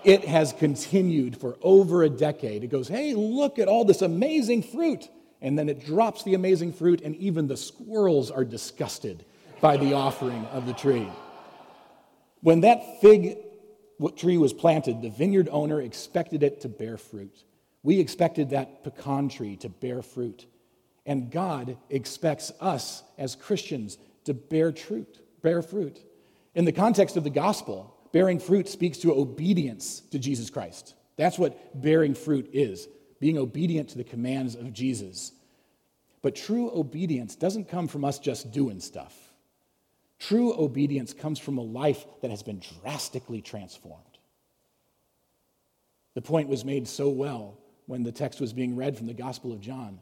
it 0.03 0.25
has 0.25 0.51
continued 0.51 1.39
for 1.39 1.57
over 1.61 2.03
a 2.03 2.09
decade. 2.09 2.65
It 2.65 2.67
goes, 2.67 2.89
hey, 2.89 3.13
look 3.13 3.57
at 3.57 3.69
all 3.69 3.85
this 3.85 4.01
amazing 4.01 4.63
fruit. 4.63 5.07
And 5.41 5.57
then 5.57 5.69
it 5.69 5.85
drops 5.85 6.25
the 6.25 6.33
amazing 6.33 6.73
fruit, 6.73 6.99
and 7.05 7.15
even 7.15 7.47
the 7.47 7.55
squirrels 7.55 8.29
are 8.29 8.43
disgusted 8.43 9.23
by 9.61 9.77
the 9.77 9.93
offering 9.93 10.43
of 10.47 10.65
the 10.65 10.73
tree. 10.73 11.07
When 12.41 12.59
that 12.59 12.99
fig 12.99 13.37
tree 14.17 14.37
was 14.37 14.51
planted, 14.51 15.01
the 15.01 15.09
vineyard 15.09 15.47
owner 15.49 15.79
expected 15.81 16.43
it 16.43 16.59
to 16.61 16.67
bear 16.67 16.97
fruit. 16.97 17.45
We 17.81 18.01
expected 18.01 18.49
that 18.49 18.83
pecan 18.83 19.29
tree 19.29 19.55
to 19.55 19.69
bear 19.69 20.01
fruit. 20.01 20.47
And 21.05 21.31
God 21.31 21.77
expects 21.89 22.51
us 22.59 23.03
as 23.17 23.33
Christians 23.33 23.97
to 24.27 24.33
bear 24.33 24.71
fruit, 24.71 25.19
bear 25.41 25.61
fruit. 25.61 25.99
In 26.55 26.65
the 26.65 26.71
context 26.71 27.17
of 27.17 27.23
the 27.23 27.29
gospel, 27.29 27.93
bearing 28.13 28.39
fruit 28.39 28.69
speaks 28.69 28.99
to 28.99 29.11
obedience 29.11 30.01
to 30.11 30.19
Jesus 30.19 30.49
Christ. 30.49 30.93
That's 31.17 31.37
what 31.37 31.81
bearing 31.81 32.13
fruit 32.13 32.49
is, 32.53 32.87
being 33.19 33.37
obedient 33.37 33.89
to 33.89 33.97
the 33.97 34.03
commands 34.03 34.55
of 34.55 34.71
Jesus. 34.71 35.31
But 36.21 36.35
true 36.35 36.71
obedience 36.73 37.35
doesn't 37.35 37.69
come 37.69 37.87
from 37.87 38.05
us 38.05 38.19
just 38.19 38.51
doing 38.51 38.79
stuff. 38.79 39.15
True 40.19 40.53
obedience 40.57 41.13
comes 41.13 41.39
from 41.39 41.57
a 41.57 41.63
life 41.63 42.05
that 42.21 42.31
has 42.31 42.43
been 42.43 42.61
drastically 42.81 43.41
transformed. 43.41 44.03
The 46.15 46.21
point 46.21 46.49
was 46.49 46.65
made 46.65 46.87
so 46.87 47.09
well 47.09 47.59
when 47.85 48.03
the 48.03 48.11
text 48.11 48.41
was 48.41 48.51
being 48.51 48.75
read 48.75 48.97
from 48.97 49.05
the 49.07 49.13
Gospel 49.13 49.53
of 49.53 49.61
John. 49.61 49.99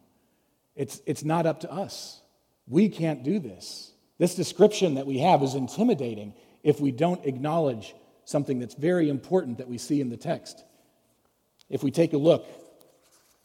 It's, 0.75 1.01
it's 1.05 1.25
not 1.25 1.45
up 1.45 1.61
to 1.61 1.71
us. 1.71 2.21
We 2.67 2.89
can't 2.89 3.23
do 3.23 3.39
this. 3.39 3.91
This 4.17 4.35
description 4.35 4.95
that 4.95 5.07
we 5.07 5.19
have 5.19 5.43
is 5.43 5.55
intimidating 5.55 6.33
if 6.63 6.79
we 6.79 6.91
don't 6.91 7.25
acknowledge 7.25 7.95
something 8.23 8.59
that's 8.59 8.75
very 8.75 9.09
important 9.09 9.57
that 9.59 9.67
we 9.67 9.77
see 9.77 10.01
in 10.01 10.09
the 10.09 10.17
text. 10.17 10.63
If 11.69 11.83
we 11.83 11.91
take 11.91 12.13
a 12.13 12.17
look 12.17 12.45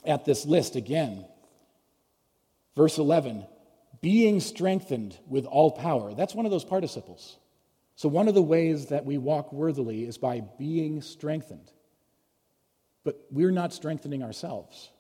at 0.04 0.24
this 0.24 0.46
list 0.46 0.76
again, 0.76 1.24
verse 2.76 2.98
11, 2.98 3.46
being 4.00 4.40
strengthened 4.40 5.18
with 5.26 5.44
all 5.44 5.70
power, 5.70 6.14
that's 6.14 6.34
one 6.34 6.46
of 6.46 6.52
those 6.52 6.64
participles. 6.64 7.36
So, 7.96 8.08
one 8.08 8.28
of 8.28 8.34
the 8.34 8.42
ways 8.42 8.86
that 8.86 9.04
we 9.04 9.18
walk 9.18 9.52
worthily 9.52 10.04
is 10.04 10.16
by 10.16 10.40
being 10.58 11.02
strengthened. 11.02 11.70
But 13.04 13.20
we're 13.30 13.50
not 13.50 13.74
strengthening 13.74 14.22
ourselves. 14.22 14.90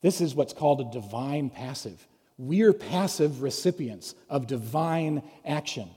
This 0.00 0.20
is 0.20 0.34
what's 0.34 0.52
called 0.52 0.80
a 0.80 0.92
divine 0.92 1.50
passive. 1.50 2.04
We're 2.36 2.72
passive 2.72 3.42
recipients 3.42 4.14
of 4.28 4.46
divine 4.46 5.22
action. 5.44 5.88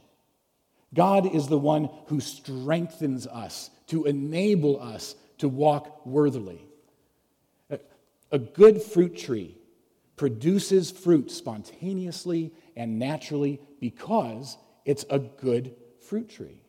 God 0.94 1.34
is 1.34 1.48
the 1.48 1.58
one 1.58 1.90
who 2.08 2.20
strengthens 2.20 3.28
us 3.28 3.70
to 3.88 4.06
enable 4.06 4.82
us 4.82 5.16
to 5.40 5.50
walk 5.50 6.06
worthily. 6.06 6.62
A 8.32 8.40
good 8.40 8.82
fruit 8.82 9.18
tree 9.18 9.58
produces 10.16 10.92
fruit 10.92 11.32
spontaneously 11.32 12.52
and 12.76 13.00
naturally 13.00 13.62
because 13.80 14.58
it's 14.86 15.06
a 15.10 15.20
good 15.20 15.76
fruit 16.08 16.30
tree. 16.30 16.62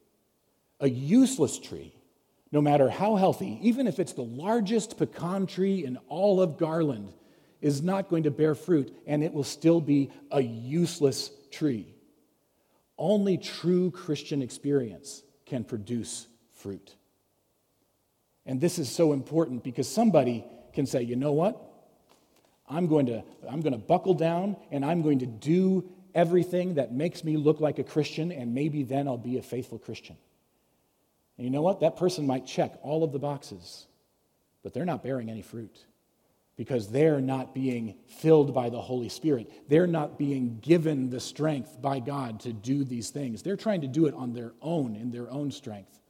A 0.81 0.89
useless 0.89 1.59
tree, 1.59 1.93
no 2.53 2.61
matter 2.61 2.89
how 2.89 3.17
healthy, 3.17 3.59
even 3.63 3.87
if 3.87 3.99
it's 3.99 4.13
the 4.13 4.23
largest 4.23 4.97
pecan 4.99 5.47
tree 5.47 5.85
in 5.85 5.99
all 6.09 6.41
of 6.41 6.57
Garland, 6.59 7.13
is 7.61 7.83
not 7.83 8.09
going 8.09 8.25
to 8.25 8.31
bear 8.31 8.55
fruit 8.55 8.97
and 9.07 9.23
it 9.23 9.33
will 9.33 9.45
still 9.45 9.81
be 9.81 10.11
a 10.31 10.41
useless 10.41 11.31
tree. 11.51 11.95
Only 12.97 13.39
true 13.39 13.91
Christian 13.91 14.43
experience 14.43 15.23
can 15.47 15.65
produce 15.65 16.27
fruit. 16.55 16.95
And 18.47 18.61
this 18.61 18.79
is 18.79 18.89
so 18.89 19.13
important 19.13 19.63
because 19.63 19.89
somebody 19.89 20.45
can 20.73 20.87
say, 20.87 21.03
you 21.03 21.17
know 21.17 21.33
what? 21.33 21.63
I'm 22.69 22.87
going 22.87 23.07
to, 23.07 23.23
I'm 23.49 23.61
going 23.61 23.73
to 23.73 23.79
buckle 23.79 24.15
down 24.15 24.57
and 24.71 24.85
I'm 24.85 25.03
going 25.03 25.21
to 25.21 25.27
do 25.27 25.89
everything 26.15 26.75
that 26.75 26.93
makes 26.93 27.25
me 27.25 27.37
look 27.37 27.61
like 27.61 27.79
a 27.79 27.85
Christian, 27.85 28.33
and 28.33 28.55
maybe 28.55 28.83
then 28.83 29.07
I'll 29.07 29.17
be 29.17 29.39
a 29.39 29.43
faithful 29.43 29.79
Christian. 29.79 30.17
And 31.37 31.45
you 31.45 31.51
know 31.51 31.63
what? 31.63 31.81
That 31.81 31.97
person 31.97 32.27
might 32.27 32.47
check 32.47 32.73
all 32.83 33.05
of 33.05 33.13
the 33.13 33.19
boxes, 33.19 33.87
but 34.63 34.75
they're 34.75 34.85
not 34.85 35.03
bearing 35.03 35.31
any 35.31 35.43
fruit 35.43 35.85
because 36.59 36.89
they're 36.89 37.21
not 37.21 37.55
being 37.55 37.95
filled 38.09 38.53
by 38.53 38.69
the 38.69 38.81
Holy 38.81 39.09
Spirit. 39.09 39.49
They're 39.69 39.87
not 39.87 40.19
being 40.19 40.59
given 40.61 41.09
the 41.09 41.21
strength 41.21 41.81
by 41.81 42.01
God 42.01 42.41
to 42.41 42.53
do 42.53 42.83
these 42.83 43.11
things. 43.11 43.43
They're 43.43 43.57
trying 43.57 43.83
to 43.83 43.87
do 43.87 44.07
it 44.07 44.15
on 44.15 44.33
their 44.33 44.53
own, 44.61 44.97
in 44.97 45.13
their 45.13 45.31
own 45.31 45.53
strength. 45.53 46.01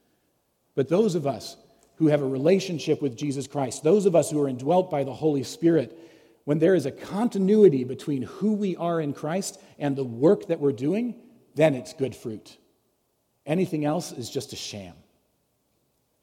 But 0.73 0.89
those 0.89 1.13
of 1.13 1.27
us 1.27 1.55
who 1.97 2.07
have 2.07 2.23
a 2.23 2.27
relationship 2.27 2.99
with 2.99 3.15
Jesus 3.15 3.45
Christ, 3.45 3.83
those 3.83 4.07
of 4.07 4.15
us 4.15 4.31
who 4.31 4.41
are 4.41 4.49
indwelt 4.49 4.89
by 4.89 5.03
the 5.03 5.13
Holy 5.13 5.43
Spirit, 5.43 5.95
when 6.45 6.57
there 6.57 6.73
is 6.73 6.87
a 6.87 6.91
continuity 6.91 7.83
between 7.83 8.23
who 8.23 8.53
we 8.53 8.75
are 8.75 8.99
in 8.99 9.13
Christ 9.13 9.61
and 9.77 9.95
the 9.95 10.03
work 10.03 10.47
that 10.47 10.59
we're 10.59 10.71
doing, 10.71 11.13
then 11.53 11.75
it's 11.75 11.93
good 11.93 12.15
fruit. 12.15 12.57
Anything 13.45 13.85
else 13.85 14.11
is 14.11 14.31
just 14.31 14.51
a 14.53 14.55
sham. 14.55 14.95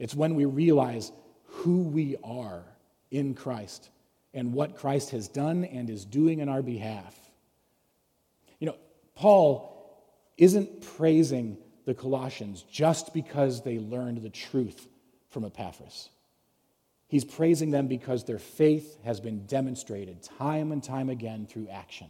It's 0.01 0.17
when 0.17 0.35
we 0.35 0.47
realize 0.47 1.13
who 1.45 1.83
we 1.83 2.17
are 2.25 2.65
in 3.13 3.35
Christ 3.35 3.91
and 4.37 4.53
what 4.53 4.77
Christ 4.77 5.11
has 5.11 5.29
done 5.29 5.65
and 5.65 5.89
is 5.89 6.05
doing 6.05 6.41
in 6.41 6.49
our 6.51 6.61
behalf. 6.61 7.19
You 8.61 8.67
know, 8.67 8.77
Paul 9.15 9.73
isn't 10.37 10.83
praising 10.97 11.57
the 11.87 11.95
Colossians 11.95 12.63
just 12.71 13.15
because 13.15 13.63
they 13.63 13.79
learned 13.79 14.23
the 14.23 14.29
truth 14.29 14.87
from 15.31 15.47
Epaphras. 15.47 16.11
He's 17.09 17.25
praising 17.25 17.71
them 17.71 17.87
because 17.87 18.25
their 18.25 18.39
faith 18.39 18.99
has 19.05 19.21
been 19.21 19.47
demonstrated 19.47 20.23
time 20.23 20.71
and 20.71 20.85
time 20.85 21.09
again 21.09 21.47
through 21.47 21.69
action. 21.69 22.09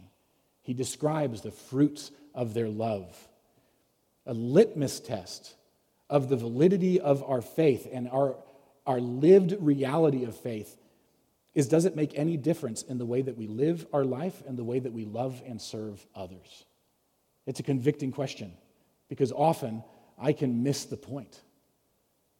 He 0.63 0.73
describes 0.73 1.41
the 1.41 1.51
fruits 1.51 2.11
of 2.35 2.53
their 2.53 2.67
love. 2.67 3.15
A 4.25 4.33
litmus 4.33 4.99
test 4.99 5.55
of 6.09 6.27
the 6.27 6.35
validity 6.35 6.99
of 6.99 7.23
our 7.23 7.41
faith 7.41 7.87
and 7.89 8.09
our, 8.09 8.35
our 8.85 8.99
lived 8.99 9.55
reality 9.59 10.25
of 10.25 10.35
faith 10.35 10.75
is 11.57 11.67
does 11.67 11.85
it 11.85 11.95
make 11.95 12.11
any 12.13 12.37
difference 12.37 12.83
in 12.83 12.99
the 12.99 13.05
way 13.05 13.19
that 13.23 13.35
we 13.35 13.47
live 13.47 13.87
our 13.91 14.05
life 14.05 14.43
and 14.45 14.55
the 14.55 14.63
way 14.63 14.77
that 14.77 14.93
we 14.93 15.05
love 15.05 15.41
and 15.43 15.59
serve 15.59 16.05
others? 16.13 16.65
It's 17.47 17.59
a 17.59 17.63
convicting 17.63 18.11
question 18.11 18.53
because 19.09 19.31
often 19.31 19.83
I 20.19 20.33
can 20.33 20.61
miss 20.61 20.85
the 20.85 20.97
point 20.97 21.41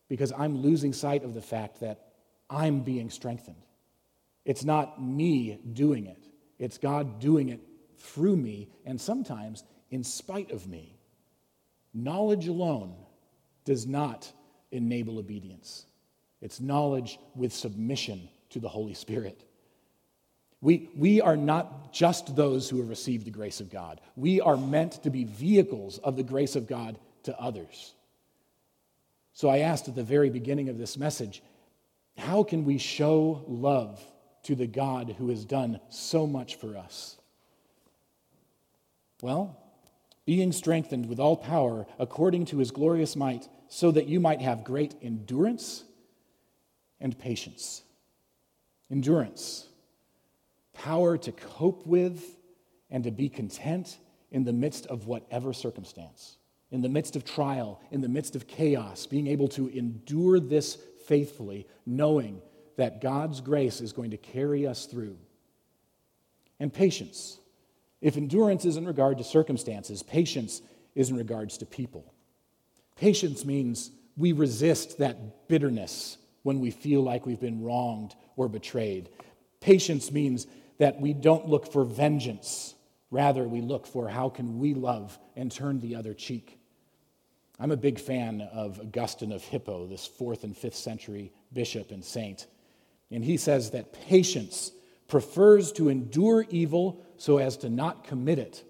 because 0.07 0.31
I'm 0.37 0.59
losing 0.59 0.93
sight 0.93 1.23
of 1.23 1.33
the 1.33 1.41
fact 1.41 1.79
that 1.79 2.09
I'm 2.47 2.81
being 2.81 3.09
strengthened. 3.09 3.63
It's 4.45 4.63
not 4.63 5.01
me 5.01 5.57
doing 5.73 6.05
it, 6.05 6.23
it's 6.59 6.77
God 6.77 7.19
doing 7.19 7.49
it 7.49 7.61
through 7.97 8.37
me 8.37 8.69
and 8.85 9.01
sometimes 9.01 9.63
in 9.89 10.03
spite 10.03 10.51
of 10.51 10.67
me. 10.67 10.95
Knowledge 11.91 12.47
alone 12.47 12.93
does 13.65 13.87
not 13.87 14.31
enable 14.69 15.17
obedience, 15.17 15.87
it's 16.39 16.61
knowledge 16.61 17.17
with 17.33 17.51
submission 17.51 18.29
to 18.49 18.59
the 18.59 18.69
Holy 18.69 18.93
Spirit. 18.93 19.43
We, 20.61 20.89
we 20.95 21.21
are 21.21 21.37
not 21.37 21.93
just 21.93 22.35
those 22.35 22.69
who 22.69 22.77
have 22.77 22.89
received 22.89 23.25
the 23.25 23.31
grace 23.31 23.59
of 23.59 23.69
God. 23.69 24.01
We 24.15 24.41
are 24.41 24.57
meant 24.57 25.03
to 25.03 25.09
be 25.09 25.23
vehicles 25.23 25.99
of 25.99 26.17
the 26.17 26.23
grace 26.23 26.55
of 26.55 26.67
God 26.67 26.97
to 27.23 27.39
others. 27.39 27.93
So 29.33 29.49
I 29.49 29.59
asked 29.59 29.87
at 29.87 29.95
the 29.95 30.03
very 30.03 30.29
beginning 30.29 30.69
of 30.69 30.77
this 30.77 30.97
message 30.97 31.43
how 32.17 32.41
can 32.41 32.65
we 32.65 32.79
show 32.79 33.43
love 33.47 34.03
to 34.43 34.55
the 34.55 34.65
God 34.65 35.15
who 35.19 35.29
has 35.29 35.45
done 35.45 35.79
so 35.89 36.25
much 36.25 36.55
for 36.55 36.75
us? 36.75 37.17
Well, 39.21 39.55
being 40.25 40.51
strengthened 40.51 41.07
with 41.07 41.19
all 41.19 41.37
power 41.37 41.85
according 41.99 42.45
to 42.45 42.57
his 42.57 42.71
glorious 42.71 43.15
might, 43.15 43.47
so 43.69 43.91
that 43.91 44.07
you 44.07 44.19
might 44.19 44.41
have 44.41 44.63
great 44.63 44.95
endurance 45.01 45.83
and 46.99 47.17
patience 47.17 47.83
endurance, 48.91 49.67
power 50.73 51.17
to 51.17 51.31
cope 51.31 51.85
with 51.85 52.37
and 52.89 53.03
to 53.03 53.11
be 53.11 53.29
content 53.29 53.97
in 54.31 54.43
the 54.43 54.53
midst 54.53 54.85
of 54.87 55.07
whatever 55.07 55.53
circumstance, 55.53 56.37
in 56.71 56.81
the 56.81 56.89
midst 56.89 57.15
of 57.15 57.25
trial, 57.25 57.81
in 57.91 58.01
the 58.01 58.09
midst 58.09 58.35
of 58.35 58.47
chaos, 58.47 59.05
being 59.05 59.27
able 59.27 59.47
to 59.47 59.67
endure 59.69 60.39
this 60.39 60.77
faithfully, 61.05 61.65
knowing 61.85 62.41
that 62.75 63.01
God's 63.01 63.41
grace 63.41 63.81
is 63.81 63.93
going 63.93 64.11
to 64.11 64.17
carry 64.17 64.67
us 64.67 64.85
through. 64.85 65.17
And 66.59 66.73
patience. 66.73 67.39
If 68.01 68.17
endurance 68.17 68.65
is 68.65 68.77
in 68.77 68.85
regard 68.85 69.17
to 69.17 69.23
circumstances, 69.23 70.03
patience 70.03 70.61
is 70.95 71.09
in 71.09 71.17
regards 71.17 71.57
to 71.59 71.65
people. 71.65 72.13
Patience 72.95 73.45
means 73.45 73.91
we 74.15 74.31
resist 74.31 74.97
that 74.97 75.47
bitterness 75.47 76.17
when 76.43 76.59
we 76.59 76.71
feel 76.71 77.01
like 77.01 77.25
we've 77.25 77.39
been 77.39 77.63
wronged 77.63 78.15
or 78.37 78.47
betrayed. 78.47 79.09
Patience 79.59 80.11
means 80.11 80.47
that 80.77 81.01
we 81.01 81.11
don't 81.11 81.49
look 81.49 81.69
for 81.69 81.83
vengeance. 81.83 82.75
Rather, 83.11 83.43
we 83.43 83.59
look 83.59 83.85
for 83.85 84.07
how 84.07 84.29
can 84.29 84.59
we 84.59 84.73
love 84.73 85.19
and 85.35 85.51
turn 85.51 85.81
the 85.81 85.95
other 85.95 86.13
cheek. 86.13 86.59
I'm 87.59 87.71
a 87.71 87.77
big 87.77 87.99
fan 87.99 88.41
of 88.53 88.79
Augustine 88.79 89.31
of 89.31 89.43
Hippo, 89.43 89.87
this 89.87 90.05
fourth 90.05 90.43
and 90.43 90.55
fifth 90.55 90.75
century 90.75 91.33
bishop 91.51 91.91
and 91.91 92.05
saint. 92.05 92.45
And 93.09 93.25
he 93.25 93.37
says 93.37 93.71
that 93.71 93.93
patience 94.07 94.71
prefers 95.07 95.71
to 95.73 95.89
endure 95.89 96.45
evil 96.49 97.03
so 97.17 97.39
as 97.39 97.57
to 97.57 97.69
not 97.69 98.03
commit 98.03 98.37
it, 98.37 98.63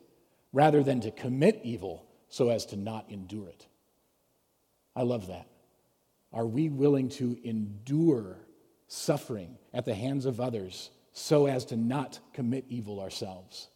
rather 0.53 0.83
than 0.83 1.01
to 1.01 1.11
commit 1.11 1.59
evil 1.63 2.05
so 2.29 2.49
as 2.49 2.65
to 2.67 2.77
not 2.77 3.05
endure 3.09 3.49
it. 3.49 3.67
I 4.95 5.03
love 5.03 5.27
that. 5.27 5.47
Are 6.31 6.45
we 6.45 6.69
willing 6.69 7.09
to 7.09 7.37
endure 7.43 8.37
suffering 8.87 9.57
at 9.73 9.85
the 9.85 9.95
hands 9.95 10.25
of 10.25 10.39
others 10.39 10.89
so 11.13 11.47
as 11.47 11.65
to 11.65 11.75
not 11.75 12.19
commit 12.33 12.65
evil 12.69 12.99
ourselves? 12.99 13.67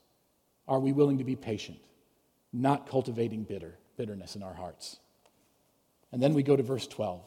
Are 0.67 0.79
we 0.79 0.91
willing 0.91 1.17
to 1.17 1.23
be 1.23 1.35
patient, 1.35 1.79
not 2.53 2.87
cultivating 2.87 3.43
bitter, 3.43 3.77
bitterness 3.97 4.35
in 4.35 4.43
our 4.43 4.53
hearts? 4.53 4.99
And 6.11 6.21
then 6.21 6.33
we 6.33 6.43
go 6.43 6.55
to 6.55 6.63
verse 6.63 6.87
12. 6.87 7.21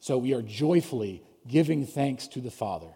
So 0.00 0.18
we 0.18 0.34
are 0.34 0.42
joyfully 0.42 1.22
giving 1.46 1.86
thanks 1.86 2.26
to 2.28 2.40
the 2.40 2.50
Father 2.50 2.92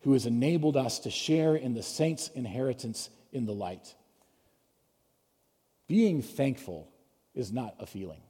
who 0.00 0.12
has 0.12 0.26
enabled 0.26 0.76
us 0.76 0.98
to 1.00 1.10
share 1.10 1.56
in 1.56 1.74
the 1.74 1.82
saints' 1.82 2.28
inheritance 2.34 3.08
in 3.32 3.46
the 3.46 3.54
light. 3.54 3.94
Being 5.88 6.22
thankful 6.22 6.88
is 7.34 7.52
not 7.52 7.74
a 7.78 7.86
feeling. 7.86 8.20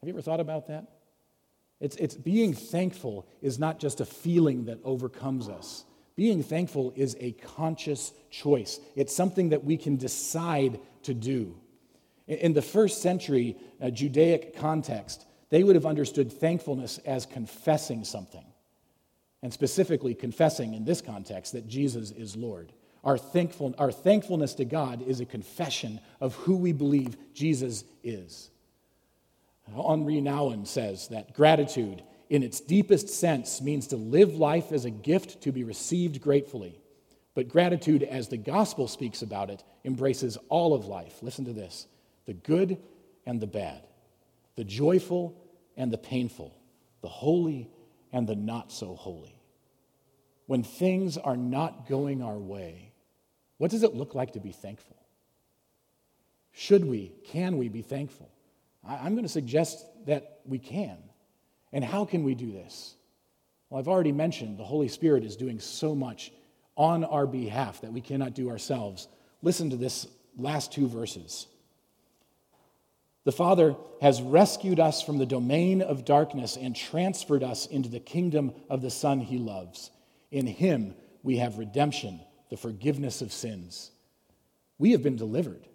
Have 0.00 0.08
you 0.08 0.14
ever 0.14 0.22
thought 0.22 0.40
about 0.40 0.68
that? 0.68 0.99
It's, 1.80 1.96
it's 1.96 2.14
being 2.14 2.52
thankful 2.52 3.26
is 3.40 3.58
not 3.58 3.78
just 3.78 4.00
a 4.00 4.04
feeling 4.04 4.66
that 4.66 4.78
overcomes 4.84 5.48
us. 5.48 5.84
Being 6.14 6.42
thankful 6.42 6.92
is 6.94 7.16
a 7.18 7.32
conscious 7.32 8.12
choice. 8.30 8.78
It's 8.94 9.14
something 9.14 9.48
that 9.48 9.64
we 9.64 9.78
can 9.78 9.96
decide 9.96 10.78
to 11.04 11.14
do. 11.14 11.56
In 12.26 12.52
the 12.52 12.62
first 12.62 13.00
century 13.00 13.56
uh, 13.80 13.90
Judaic 13.90 14.54
context, 14.56 15.24
they 15.48 15.64
would 15.64 15.74
have 15.74 15.86
understood 15.86 16.32
thankfulness 16.32 16.98
as 16.98 17.26
confessing 17.26 18.04
something, 18.04 18.44
and 19.42 19.52
specifically 19.52 20.14
confessing 20.14 20.74
in 20.74 20.84
this 20.84 21.00
context 21.00 21.54
that 21.54 21.66
Jesus 21.66 22.10
is 22.10 22.36
Lord. 22.36 22.72
Our, 23.02 23.16
thankful, 23.16 23.74
our 23.78 23.90
thankfulness 23.90 24.54
to 24.54 24.64
God 24.64 25.02
is 25.02 25.20
a 25.20 25.24
confession 25.24 26.00
of 26.20 26.34
who 26.34 26.56
we 26.56 26.72
believe 26.72 27.16
Jesus 27.34 27.84
is. 28.04 28.50
Henri 29.72 30.20
Nouwen 30.20 30.66
says 30.66 31.08
that 31.08 31.34
gratitude, 31.34 32.02
in 32.28 32.42
its 32.42 32.60
deepest 32.60 33.08
sense, 33.08 33.60
means 33.60 33.88
to 33.88 33.96
live 33.96 34.34
life 34.34 34.72
as 34.72 34.84
a 34.84 34.90
gift 34.90 35.42
to 35.42 35.52
be 35.52 35.64
received 35.64 36.20
gratefully. 36.20 36.80
But 37.34 37.48
gratitude, 37.48 38.02
as 38.02 38.28
the 38.28 38.36
gospel 38.36 38.88
speaks 38.88 39.22
about 39.22 39.50
it, 39.50 39.62
embraces 39.84 40.36
all 40.48 40.74
of 40.74 40.86
life. 40.86 41.22
Listen 41.22 41.44
to 41.44 41.52
this 41.52 41.86
the 42.26 42.34
good 42.34 42.78
and 43.26 43.40
the 43.40 43.46
bad, 43.46 43.86
the 44.56 44.64
joyful 44.64 45.34
and 45.76 45.92
the 45.92 45.98
painful, 45.98 46.54
the 47.02 47.08
holy 47.08 47.68
and 48.12 48.26
the 48.26 48.36
not 48.36 48.72
so 48.72 48.94
holy. 48.94 49.34
When 50.46 50.62
things 50.62 51.16
are 51.16 51.36
not 51.36 51.88
going 51.88 52.22
our 52.22 52.38
way, 52.38 52.92
what 53.58 53.70
does 53.70 53.82
it 53.82 53.94
look 53.94 54.14
like 54.14 54.32
to 54.32 54.40
be 54.40 54.52
thankful? 54.52 54.96
Should 56.52 56.84
we, 56.84 57.12
can 57.24 57.56
we 57.56 57.68
be 57.68 57.82
thankful? 57.82 58.30
I'm 58.86 59.12
going 59.12 59.24
to 59.24 59.28
suggest 59.28 59.84
that 60.06 60.40
we 60.44 60.58
can. 60.58 60.96
And 61.72 61.84
how 61.84 62.04
can 62.04 62.24
we 62.24 62.34
do 62.34 62.50
this? 62.50 62.94
Well, 63.68 63.78
I've 63.78 63.88
already 63.88 64.12
mentioned 64.12 64.58
the 64.58 64.64
Holy 64.64 64.88
Spirit 64.88 65.24
is 65.24 65.36
doing 65.36 65.60
so 65.60 65.94
much 65.94 66.32
on 66.76 67.04
our 67.04 67.26
behalf 67.26 67.82
that 67.82 67.92
we 67.92 68.00
cannot 68.00 68.34
do 68.34 68.50
ourselves. 68.50 69.06
Listen 69.42 69.70
to 69.70 69.76
this 69.76 70.06
last 70.36 70.72
two 70.72 70.88
verses. 70.88 71.46
The 73.24 73.32
Father 73.32 73.76
has 74.00 74.22
rescued 74.22 74.80
us 74.80 75.02
from 75.02 75.18
the 75.18 75.26
domain 75.26 75.82
of 75.82 76.06
darkness 76.06 76.56
and 76.56 76.74
transferred 76.74 77.42
us 77.42 77.66
into 77.66 77.88
the 77.88 78.00
kingdom 78.00 78.52
of 78.70 78.80
the 78.80 78.90
Son 78.90 79.20
he 79.20 79.38
loves. 79.38 79.90
In 80.30 80.46
him 80.46 80.94
we 81.22 81.36
have 81.36 81.58
redemption, 81.58 82.20
the 82.48 82.56
forgiveness 82.56 83.20
of 83.20 83.32
sins. 83.32 83.90
We 84.78 84.92
have 84.92 85.02
been 85.02 85.16
delivered. 85.16 85.66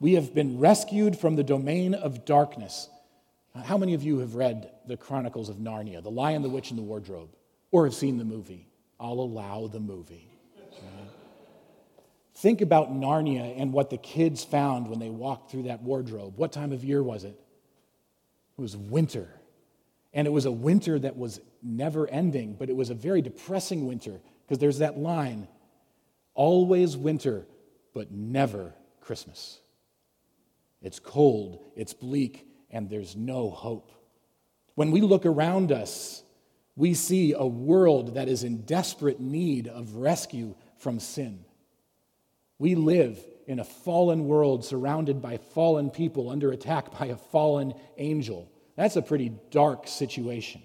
We 0.00 0.14
have 0.14 0.34
been 0.34 0.58
rescued 0.58 1.18
from 1.18 1.36
the 1.36 1.44
domain 1.44 1.94
of 1.94 2.24
darkness. 2.24 2.88
How 3.54 3.78
many 3.78 3.94
of 3.94 4.02
you 4.02 4.18
have 4.18 4.34
read 4.34 4.70
the 4.86 4.96
Chronicles 4.96 5.48
of 5.48 5.56
Narnia, 5.56 6.02
The 6.02 6.10
Lion, 6.10 6.42
the 6.42 6.48
Witch, 6.48 6.70
and 6.70 6.78
the 6.78 6.82
Wardrobe, 6.82 7.30
or 7.70 7.84
have 7.84 7.94
seen 7.94 8.18
the 8.18 8.24
movie? 8.24 8.68
I'll 8.98 9.12
allow 9.12 9.68
the 9.68 9.80
movie. 9.80 10.28
Think 12.36 12.60
about 12.60 12.92
Narnia 12.92 13.60
and 13.60 13.72
what 13.72 13.90
the 13.90 13.96
kids 13.96 14.42
found 14.42 14.88
when 14.88 14.98
they 14.98 15.08
walked 15.08 15.50
through 15.50 15.64
that 15.64 15.82
wardrobe. 15.82 16.36
What 16.36 16.52
time 16.52 16.72
of 16.72 16.84
year 16.84 17.02
was 17.02 17.24
it? 17.24 17.40
It 18.58 18.60
was 18.60 18.76
winter. 18.76 19.28
And 20.12 20.26
it 20.26 20.30
was 20.30 20.44
a 20.44 20.52
winter 20.52 20.98
that 20.98 21.16
was 21.16 21.40
never 21.62 22.08
ending, 22.08 22.54
but 22.58 22.68
it 22.68 22.76
was 22.76 22.90
a 22.90 22.94
very 22.94 23.22
depressing 23.22 23.86
winter 23.86 24.20
because 24.42 24.58
there's 24.58 24.78
that 24.78 24.98
line 24.98 25.48
always 26.34 26.96
winter, 26.96 27.46
but 27.94 28.10
never 28.10 28.74
Christmas. 29.00 29.60
It's 30.84 30.98
cold, 30.98 31.64
it's 31.74 31.94
bleak, 31.94 32.46
and 32.70 32.90
there's 32.90 33.16
no 33.16 33.50
hope. 33.50 33.90
When 34.74 34.90
we 34.90 35.00
look 35.00 35.24
around 35.24 35.72
us, 35.72 36.22
we 36.76 36.92
see 36.92 37.32
a 37.32 37.46
world 37.46 38.14
that 38.16 38.28
is 38.28 38.44
in 38.44 38.62
desperate 38.62 39.18
need 39.18 39.66
of 39.66 39.94
rescue 39.94 40.54
from 40.76 41.00
sin. 41.00 41.44
We 42.58 42.74
live 42.74 43.18
in 43.46 43.60
a 43.60 43.64
fallen 43.64 44.26
world 44.26 44.64
surrounded 44.64 45.22
by 45.22 45.38
fallen 45.38 45.90
people 45.90 46.28
under 46.28 46.52
attack 46.52 46.98
by 46.98 47.06
a 47.06 47.16
fallen 47.16 47.72
angel. 47.96 48.50
That's 48.76 48.96
a 48.96 49.02
pretty 49.02 49.32
dark 49.50 49.88
situation. 49.88 50.62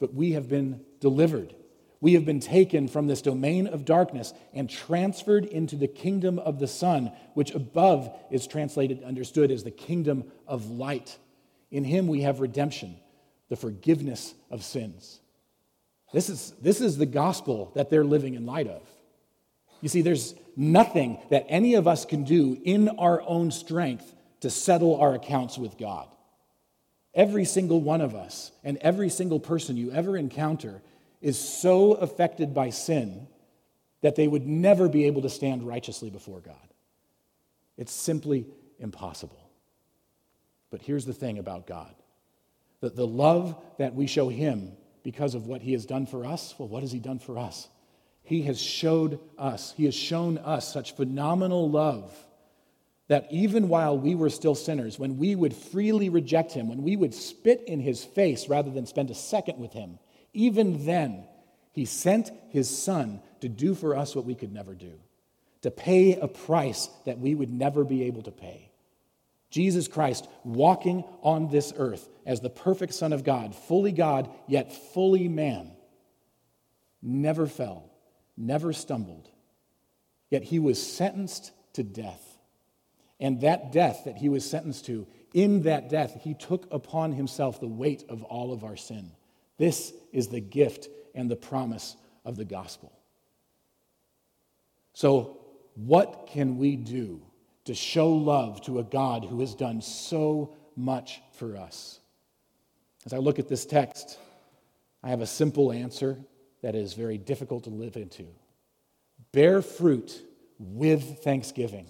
But 0.00 0.12
we 0.12 0.32
have 0.32 0.48
been 0.48 0.80
delivered. 0.98 1.54
We 2.00 2.14
have 2.14 2.24
been 2.24 2.40
taken 2.40 2.88
from 2.88 3.06
this 3.06 3.22
domain 3.22 3.66
of 3.66 3.84
darkness 3.84 4.34
and 4.52 4.68
transferred 4.68 5.44
into 5.44 5.76
the 5.76 5.88
kingdom 5.88 6.38
of 6.38 6.58
the 6.58 6.68
Son, 6.68 7.12
which 7.34 7.54
above 7.54 8.14
is 8.30 8.46
translated, 8.46 9.02
understood 9.02 9.50
as 9.50 9.64
the 9.64 9.70
kingdom 9.70 10.24
of 10.46 10.70
light. 10.70 11.16
In 11.70 11.84
Him 11.84 12.06
we 12.06 12.22
have 12.22 12.40
redemption, 12.40 12.96
the 13.48 13.56
forgiveness 13.56 14.34
of 14.50 14.62
sins. 14.62 15.20
This 16.12 16.28
is, 16.28 16.52
this 16.60 16.80
is 16.80 16.98
the 16.98 17.06
gospel 17.06 17.72
that 17.74 17.90
they're 17.90 18.04
living 18.04 18.34
in 18.34 18.46
light 18.46 18.68
of. 18.68 18.82
You 19.80 19.88
see, 19.88 20.02
there's 20.02 20.34
nothing 20.56 21.18
that 21.30 21.46
any 21.48 21.74
of 21.74 21.86
us 21.86 22.04
can 22.04 22.24
do 22.24 22.58
in 22.62 22.88
our 22.88 23.22
own 23.22 23.50
strength 23.50 24.14
to 24.40 24.50
settle 24.50 25.00
our 25.00 25.14
accounts 25.14 25.58
with 25.58 25.76
God. 25.76 26.08
Every 27.14 27.44
single 27.44 27.80
one 27.80 28.00
of 28.00 28.14
us 28.14 28.52
and 28.62 28.76
every 28.78 29.08
single 29.08 29.40
person 29.40 29.76
you 29.76 29.90
ever 29.90 30.16
encounter 30.16 30.82
is 31.26 31.36
so 31.36 31.94
affected 31.94 32.54
by 32.54 32.70
sin 32.70 33.26
that 34.00 34.14
they 34.14 34.28
would 34.28 34.46
never 34.46 34.88
be 34.88 35.06
able 35.06 35.22
to 35.22 35.28
stand 35.28 35.66
righteously 35.66 36.08
before 36.08 36.38
God. 36.38 36.54
It's 37.76 37.92
simply 37.92 38.46
impossible. 38.78 39.50
But 40.70 40.82
here's 40.82 41.04
the 41.04 41.12
thing 41.12 41.38
about 41.38 41.66
God 41.66 41.92
that 42.80 42.94
the 42.94 43.06
love 43.06 43.60
that 43.78 43.96
we 43.96 44.06
show 44.06 44.28
Him 44.28 44.70
because 45.02 45.34
of 45.34 45.48
what 45.48 45.62
He 45.62 45.72
has 45.72 45.84
done 45.84 46.06
for 46.06 46.24
us, 46.24 46.54
well, 46.58 46.68
what 46.68 46.82
has 46.82 46.92
He 46.92 47.00
done 47.00 47.18
for 47.18 47.38
us? 47.38 47.68
He 48.22 48.42
has 48.42 48.60
showed 48.60 49.18
us, 49.36 49.74
He 49.76 49.86
has 49.86 49.96
shown 49.96 50.38
us 50.38 50.72
such 50.72 50.94
phenomenal 50.94 51.68
love 51.68 52.16
that 53.08 53.26
even 53.32 53.68
while 53.68 53.98
we 53.98 54.14
were 54.14 54.30
still 54.30 54.54
sinners, 54.54 54.96
when 54.96 55.18
we 55.18 55.34
would 55.34 55.54
freely 55.54 56.08
reject 56.08 56.52
Him, 56.52 56.68
when 56.68 56.84
we 56.84 56.94
would 56.94 57.14
spit 57.14 57.64
in 57.66 57.80
His 57.80 58.04
face 58.04 58.48
rather 58.48 58.70
than 58.70 58.86
spend 58.86 59.10
a 59.10 59.14
second 59.14 59.58
with 59.58 59.72
Him, 59.72 59.98
even 60.36 60.84
then, 60.84 61.24
He 61.72 61.84
sent 61.84 62.30
His 62.50 62.68
Son 62.68 63.20
to 63.40 63.48
do 63.48 63.74
for 63.74 63.96
us 63.96 64.14
what 64.14 64.24
we 64.24 64.34
could 64.34 64.52
never 64.52 64.74
do, 64.74 64.92
to 65.62 65.70
pay 65.70 66.14
a 66.14 66.28
price 66.28 66.88
that 67.04 67.18
we 67.18 67.34
would 67.34 67.50
never 67.50 67.84
be 67.84 68.04
able 68.04 68.22
to 68.22 68.32
pay. 68.32 68.70
Jesus 69.50 69.88
Christ 69.88 70.28
walking 70.44 71.04
on 71.22 71.48
this 71.48 71.72
earth 71.76 72.08
as 72.24 72.40
the 72.40 72.50
perfect 72.50 72.94
Son 72.94 73.12
of 73.12 73.24
God, 73.24 73.54
fully 73.54 73.92
God, 73.92 74.30
yet 74.46 74.72
fully 74.92 75.28
man, 75.28 75.72
never 77.02 77.46
fell 77.46 77.90
never 78.36 78.72
stumbled, 78.72 79.28
yet 80.30 80.42
he 80.42 80.58
was 80.58 80.84
sentenced 80.84 81.52
to 81.74 81.82
death. 81.82 82.22
And 83.18 83.40
that 83.40 83.72
death 83.72 84.02
that 84.04 84.18
he 84.18 84.28
was 84.28 84.48
sentenced 84.48 84.86
to, 84.86 85.06
in 85.32 85.62
that 85.62 85.88
death, 85.88 86.20
he 86.22 86.34
took 86.34 86.66
upon 86.70 87.12
himself 87.12 87.60
the 87.60 87.66
weight 87.66 88.04
of 88.08 88.22
all 88.22 88.52
of 88.52 88.62
our 88.62 88.76
sin. 88.76 89.12
This 89.58 89.92
is 90.12 90.28
the 90.28 90.40
gift 90.40 90.88
and 91.14 91.30
the 91.30 91.36
promise 91.36 91.96
of 92.24 92.36
the 92.36 92.44
gospel. 92.44 92.92
So, 94.92 95.38
what 95.74 96.26
can 96.26 96.58
we 96.58 96.76
do 96.76 97.20
to 97.66 97.74
show 97.74 98.10
love 98.10 98.62
to 98.62 98.78
a 98.78 98.84
God 98.84 99.24
who 99.24 99.40
has 99.40 99.54
done 99.54 99.82
so 99.82 100.54
much 100.74 101.20
for 101.32 101.56
us? 101.56 102.00
As 103.04 103.12
I 103.12 103.18
look 103.18 103.38
at 103.38 103.48
this 103.48 103.66
text, 103.66 104.18
I 105.02 105.10
have 105.10 105.20
a 105.20 105.26
simple 105.26 105.72
answer 105.72 106.18
that 106.62 106.74
is 106.74 106.94
very 106.94 107.18
difficult 107.18 107.64
to 107.64 107.70
live 107.70 107.96
into. 107.96 108.26
Bear 109.32 109.62
fruit 109.62 110.22
with 110.58 111.22
thanksgiving. 111.22 111.88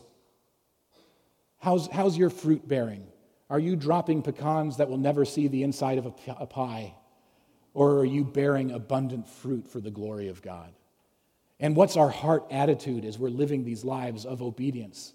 How's, 1.58 1.88
how's 1.88 2.16
your 2.16 2.30
fruit 2.30 2.66
bearing? 2.66 3.06
Are 3.48 3.58
you 3.58 3.76
dropping 3.76 4.22
pecans 4.22 4.76
that 4.78 4.88
will 4.88 4.98
never 4.98 5.24
see 5.24 5.48
the 5.48 5.62
inside 5.62 5.98
of 5.98 6.06
a, 6.06 6.12
a 6.40 6.46
pie? 6.46 6.94
Or 7.76 7.98
are 7.98 8.06
you 8.06 8.24
bearing 8.24 8.70
abundant 8.70 9.28
fruit 9.28 9.68
for 9.68 9.80
the 9.80 9.90
glory 9.90 10.28
of 10.28 10.40
God? 10.40 10.72
And 11.60 11.76
what's 11.76 11.98
our 11.98 12.08
heart 12.08 12.46
attitude 12.50 13.04
as 13.04 13.18
we're 13.18 13.28
living 13.28 13.64
these 13.64 13.84
lives 13.84 14.24
of 14.24 14.40
obedience? 14.40 15.12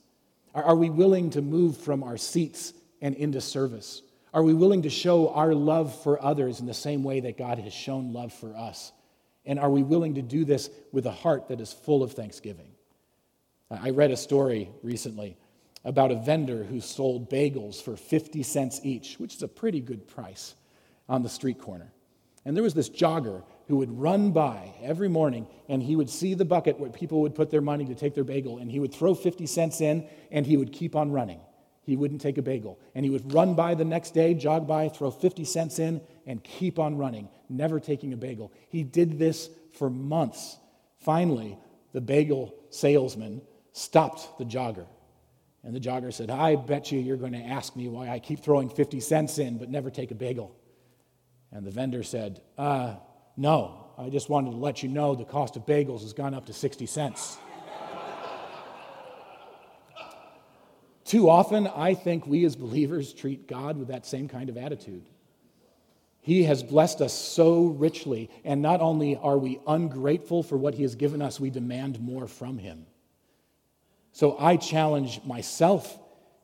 Are, 0.54 0.76
we 0.76 0.91
willing 0.91 1.32
to 1.32 1.41
move 1.41 1.76
from 1.76 2.04
our 2.04 2.17
seats 2.17 2.74
and 3.02 3.15
into 3.15 3.41
service? 3.41 4.04
Are 4.32 4.43
we 4.43 4.54
willing 4.54 4.84
to 4.84 4.91
show 4.91 5.30
our 5.30 5.56
love 5.56 6.00
for 6.04 6.24
others 6.24 6.60
in 6.60 6.67
the 6.67 6.74
same 6.76 7.04
way 7.04 7.21
that 7.21 7.36
God 7.36 7.58
has 7.58 7.74
shown 7.74 8.13
love 8.13 8.32
for 8.32 8.56
us? 8.56 8.91
And 9.43 9.58
are 9.58 9.71
we 9.71 9.82
willing 9.82 10.13
to 10.13 10.21
do 10.21 10.45
this 10.45 10.69
with 10.91 11.08
a 11.08 11.12
heart 11.12 11.47
that 11.47 11.62
is 11.62 11.74
full 11.74 12.04
of 12.04 12.12
thanksgiving? 12.12 12.69
I 13.71 13.89
read 13.89 14.12
a 14.12 14.17
story 14.17 14.69
recently 14.84 15.36
about 15.84 16.12
a 16.12 16.15
vendor 16.15 16.63
who 16.63 16.80
sold 16.80 17.28
bagels 17.28 17.82
for 17.82 17.97
50 17.97 18.43
cents 18.43 18.80
each, 18.84 19.15
which 19.15 19.34
is 19.34 19.41
a 19.41 19.47
pretty 19.47 19.80
good 19.80 20.08
price 20.08 20.54
on 21.10 21.24
the 21.24 21.30
street 21.30 21.58
corner. 21.58 21.91
And 22.45 22.56
there 22.56 22.63
was 22.63 22.73
this 22.73 22.89
jogger 22.89 23.43
who 23.67 23.77
would 23.77 23.99
run 23.99 24.32
by 24.32 24.73
every 24.82 25.08
morning 25.08 25.47
and 25.69 25.82
he 25.82 25.95
would 25.95 26.10
see 26.10 26.34
the 26.34 26.45
bucket 26.45 26.80
where 26.80 26.89
people 26.89 27.21
would 27.21 27.36
put 27.36 27.51
their 27.51 27.62
money 27.62 27.86
to 27.86 27.95
take 27.95 28.15
their 28.15 28.23
bagel 28.23 28.58
and 28.58 28.71
he 28.71 28.80
would 28.80 28.93
throw 28.93 29.13
50 29.13 29.45
cents 29.45 29.80
in 29.80 30.08
and 30.32 30.45
he 30.45 30.58
would 30.58 30.71
keep 30.71 30.95
on 30.95 31.12
running. 31.12 31.39
He 31.84 31.95
wouldn't 31.95 32.21
take 32.21 32.38
a 32.38 32.41
bagel. 32.41 32.80
And 32.95 33.04
he 33.04 33.10
would 33.10 33.34
run 33.34 33.56
by 33.56 33.75
the 33.75 33.86
next 33.86 34.13
day, 34.13 34.34
jog 34.34 34.67
by, 34.67 34.89
throw 34.89 35.12
50 35.12 35.45
cents 35.45 35.80
in, 35.80 36.01
and 36.27 36.43
keep 36.43 36.80
on 36.80 36.97
running, 36.97 37.27
never 37.49 37.80
taking 37.80 38.13
a 38.13 38.17
bagel. 38.17 38.51
He 38.69 38.84
did 38.84 39.17
this 39.17 39.49
for 39.73 39.89
months. 39.89 40.58
Finally, 40.99 41.58
the 41.93 42.01
bagel 42.01 42.54
salesman 42.69 43.41
stopped 43.73 44.38
the 44.38 44.45
jogger. 44.45 44.86
And 45.63 45.75
the 45.75 45.80
jogger 45.80 46.13
said, 46.13 46.30
I 46.30 46.56
bet 46.56 46.91
you 46.91 46.99
you're 46.99 47.17
going 47.17 47.34
to 47.34 47.39
ask 47.39 47.75
me 47.75 47.88
why 47.88 48.10
I 48.10 48.19
keep 48.19 48.39
throwing 48.39 48.69
50 48.69 48.99
cents 48.99 49.38
in 49.38 49.58
but 49.58 49.69
never 49.69 49.89
take 49.89 50.12
a 50.12 50.15
bagel. 50.15 50.56
And 51.52 51.66
the 51.66 51.72
vendor 51.72 52.04
said, 52.04 52.42
uh, 52.58 52.96
No, 53.36 53.92
I 53.98 54.10
just 54.10 54.30
wanted 54.30 54.52
to 54.52 54.58
let 54.58 54.84
you 54.84 54.90
know 54.90 55.16
the 55.16 55.26
cost 55.26 55.58
of 55.58 55.66
bagels 55.66 56.02
has 56.02 56.14
gone 56.14 56.34
up 56.34 56.46
to 56.48 56.54
60 56.54 56.86
cents. 56.86 57.38
Too 61.04 61.30
often, 61.30 61.68
I 61.68 61.94
think 61.94 62.26
we 62.26 62.46
as 62.46 62.56
believers 62.56 63.12
treat 63.14 63.48
God 63.48 63.78
with 63.78 63.90
that 63.90 64.06
same 64.06 64.30
kind 64.30 64.50
of 64.50 64.56
attitude. 64.56 65.04
He 66.22 66.44
has 66.44 66.64
blessed 66.64 67.02
us 67.02 67.14
so 67.14 67.66
richly, 67.66 68.30
and 68.46 68.62
not 68.62 68.80
only 68.80 69.18
are 69.18 69.38
we 69.38 69.60
ungrateful 69.68 70.44
for 70.44 70.56
what 70.56 70.76
He 70.76 70.84
has 70.84 70.96
given 70.96 71.22
us, 71.22 71.40
we 71.40 71.50
demand 71.50 72.00
more 72.00 72.28
from 72.28 72.60
Him. 72.60 72.86
So 74.14 74.38
I 74.40 74.56
challenge 74.58 75.22
myself 75.26 75.98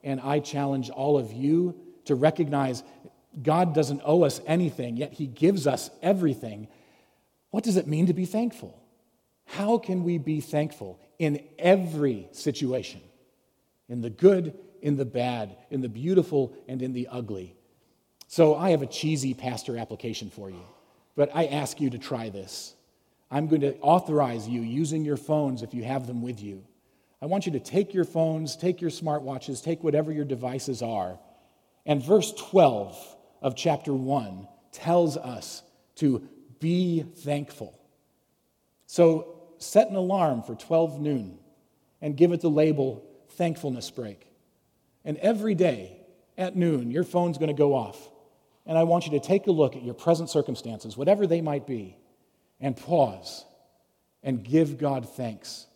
and 0.04 0.20
I 0.22 0.40
challenge 0.40 0.90
all 0.90 1.18
of 1.18 1.32
you 1.32 1.76
to 2.06 2.16
recognize 2.16 2.84
God 3.42 3.74
doesn't 3.74 4.02
owe 4.04 4.24
us 4.24 4.42
anything, 4.46 4.98
yet 4.98 5.14
He 5.14 5.28
gives 5.28 5.68
us 5.68 5.90
everything. 6.02 6.68
What 7.52 7.64
does 7.64 7.78
it 7.78 7.88
mean 7.88 8.08
to 8.08 8.14
be 8.14 8.26
thankful? 8.26 8.82
How 9.46 9.78
can 9.78 10.04
we 10.04 10.18
be 10.18 10.42
thankful 10.42 11.00
in 11.20 11.44
every 11.58 12.28
situation? 12.32 13.02
In 13.90 14.02
the 14.02 14.10
good 14.10 14.58
in 14.82 14.98
the 14.98 15.06
bad, 15.06 15.58
in 15.70 15.82
the 15.82 15.90
beautiful, 15.90 16.56
and 16.68 16.82
in 16.82 16.94
the 16.94 17.08
ugly. 17.12 17.56
So 18.28 18.56
I 18.56 18.72
have 18.72 18.82
a 18.82 18.88
cheesy 18.88 19.34
pastor 19.34 19.78
application 19.78 20.30
for 20.30 20.50
you, 20.50 20.64
but 21.16 21.30
I 21.34 21.48
ask 21.48 21.80
you 21.80 21.90
to 21.92 21.98
try 21.98 22.30
this. 22.30 22.74
I'm 23.30 23.48
going 23.48 23.62
to 23.62 23.78
authorize 23.80 24.48
you 24.48 24.62
using 24.62 25.04
your 25.04 25.18
phones 25.18 25.62
if 25.62 25.74
you 25.74 25.84
have 25.84 26.08
them 26.08 26.22
with 26.22 26.42
you. 26.42 26.64
I 27.22 27.26
want 27.26 27.46
you 27.46 27.52
to 27.54 27.60
take 27.60 27.94
your 27.94 28.06
phones, 28.06 28.56
take 28.56 28.80
your 28.80 28.92
smartwatches, 28.92 29.64
take 29.64 29.84
whatever 29.84 30.12
your 30.12 30.26
devices 30.26 30.82
are. 30.82 31.20
And 31.86 32.04
verse 32.04 32.34
12 32.34 33.17
of 33.42 33.56
chapter 33.56 33.94
1 33.94 34.48
tells 34.72 35.18
us 35.18 35.64
to 35.96 36.28
be 36.60 37.04
thankful. 37.04 37.80
So 38.86 39.36
set 39.58 39.90
an 39.90 39.96
alarm 39.96 40.44
for 40.44 40.56
12 40.56 41.00
noon 41.00 41.40
and 42.02 42.16
give 42.16 42.32
it 42.32 42.42
the 42.42 42.50
label 42.50 43.04
thankfulness 43.32 43.92
break. 43.92 44.28
And 45.04 45.18
every 45.18 45.56
day 45.56 45.98
at 46.38 46.56
noon, 46.56 46.92
your 46.92 47.04
phone's 47.04 47.38
going 47.38 47.48
to 47.48 47.54
go 47.54 47.74
off. 47.74 48.10
And 48.66 48.78
I 48.78 48.84
want 48.84 49.06
you 49.06 49.12
to 49.12 49.20
take 49.20 49.48
a 49.48 49.52
look 49.52 49.76
at 49.76 49.84
your 49.84 49.94
present 49.94 50.30
circumstances, 50.30 50.98
whatever 50.98 51.26
they 51.26 51.42
might 51.42 51.66
be, 51.66 51.98
and 52.60 52.76
pause 52.76 53.46
and 54.24 54.44
give 54.44 54.78
God 54.78 55.08
thanks. 55.10 55.68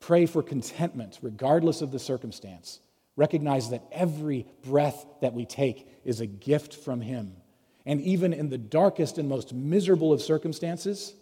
Pray 0.00 0.26
for 0.26 0.42
contentment, 0.42 1.18
regardless 1.22 1.80
of 1.80 1.92
the 1.92 1.98
circumstance. 1.98 2.80
Recognize 3.16 3.70
that 3.70 3.84
every 3.92 4.46
breath 4.62 5.04
that 5.20 5.34
we 5.34 5.44
take 5.44 5.88
is 6.04 6.20
a 6.20 6.26
gift 6.26 6.74
from 6.74 7.00
Him. 7.00 7.36
And 7.84 8.00
even 8.00 8.32
in 8.32 8.48
the 8.48 8.58
darkest 8.58 9.18
and 9.18 9.28
most 9.28 9.52
miserable 9.52 10.12
of 10.12 10.22
circumstances, 10.22 11.14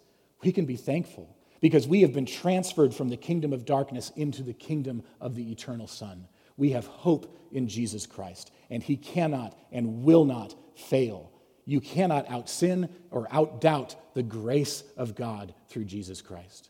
we 0.43 0.51
can 0.51 0.65
be 0.65 0.77
thankful 0.77 1.35
because 1.59 1.87
we 1.87 2.01
have 2.01 2.13
been 2.13 2.25
transferred 2.25 2.93
from 2.93 3.09
the 3.09 3.17
kingdom 3.17 3.53
of 3.53 3.65
darkness 3.65 4.11
into 4.15 4.41
the 4.43 4.53
kingdom 4.53 5.03
of 5.19 5.35
the 5.35 5.51
eternal 5.51 5.87
Son. 5.87 6.27
We 6.57 6.71
have 6.71 6.87
hope 6.87 7.37
in 7.51 7.67
Jesus 7.67 8.05
Christ, 8.05 8.51
and 8.69 8.81
He 8.81 8.97
cannot 8.97 9.57
and 9.71 10.03
will 10.03 10.25
not 10.25 10.55
fail. 10.75 11.31
You 11.65 11.81
cannot 11.81 12.29
out 12.29 12.49
sin 12.49 12.89
or 13.11 13.27
out 13.31 13.61
doubt 13.61 13.95
the 14.13 14.23
grace 14.23 14.83
of 14.97 15.15
God 15.15 15.53
through 15.69 15.85
Jesus 15.85 16.21
Christ. 16.21 16.69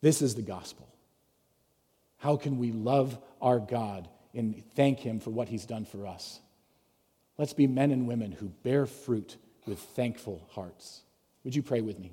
This 0.00 0.22
is 0.22 0.34
the 0.34 0.42
gospel. 0.42 0.88
How 2.18 2.36
can 2.36 2.58
we 2.58 2.72
love 2.72 3.18
our 3.40 3.58
God 3.58 4.08
and 4.34 4.62
thank 4.74 5.00
Him 5.00 5.20
for 5.20 5.30
what 5.30 5.48
He's 5.48 5.66
done 5.66 5.84
for 5.84 6.06
us? 6.06 6.40
Let's 7.38 7.52
be 7.52 7.66
men 7.66 7.90
and 7.90 8.06
women 8.06 8.32
who 8.32 8.48
bear 8.62 8.86
fruit 8.86 9.36
with 9.66 9.78
thankful 9.78 10.46
hearts. 10.50 11.02
Would 11.44 11.54
you 11.54 11.62
pray 11.62 11.80
with 11.80 11.98
me? 11.98 12.12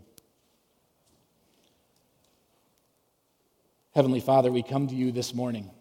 Heavenly 3.94 4.20
Father, 4.20 4.52
we 4.52 4.64
come 4.64 4.88
to 4.88 4.96
you 4.96 5.12
this 5.12 5.34
morning 5.34 5.72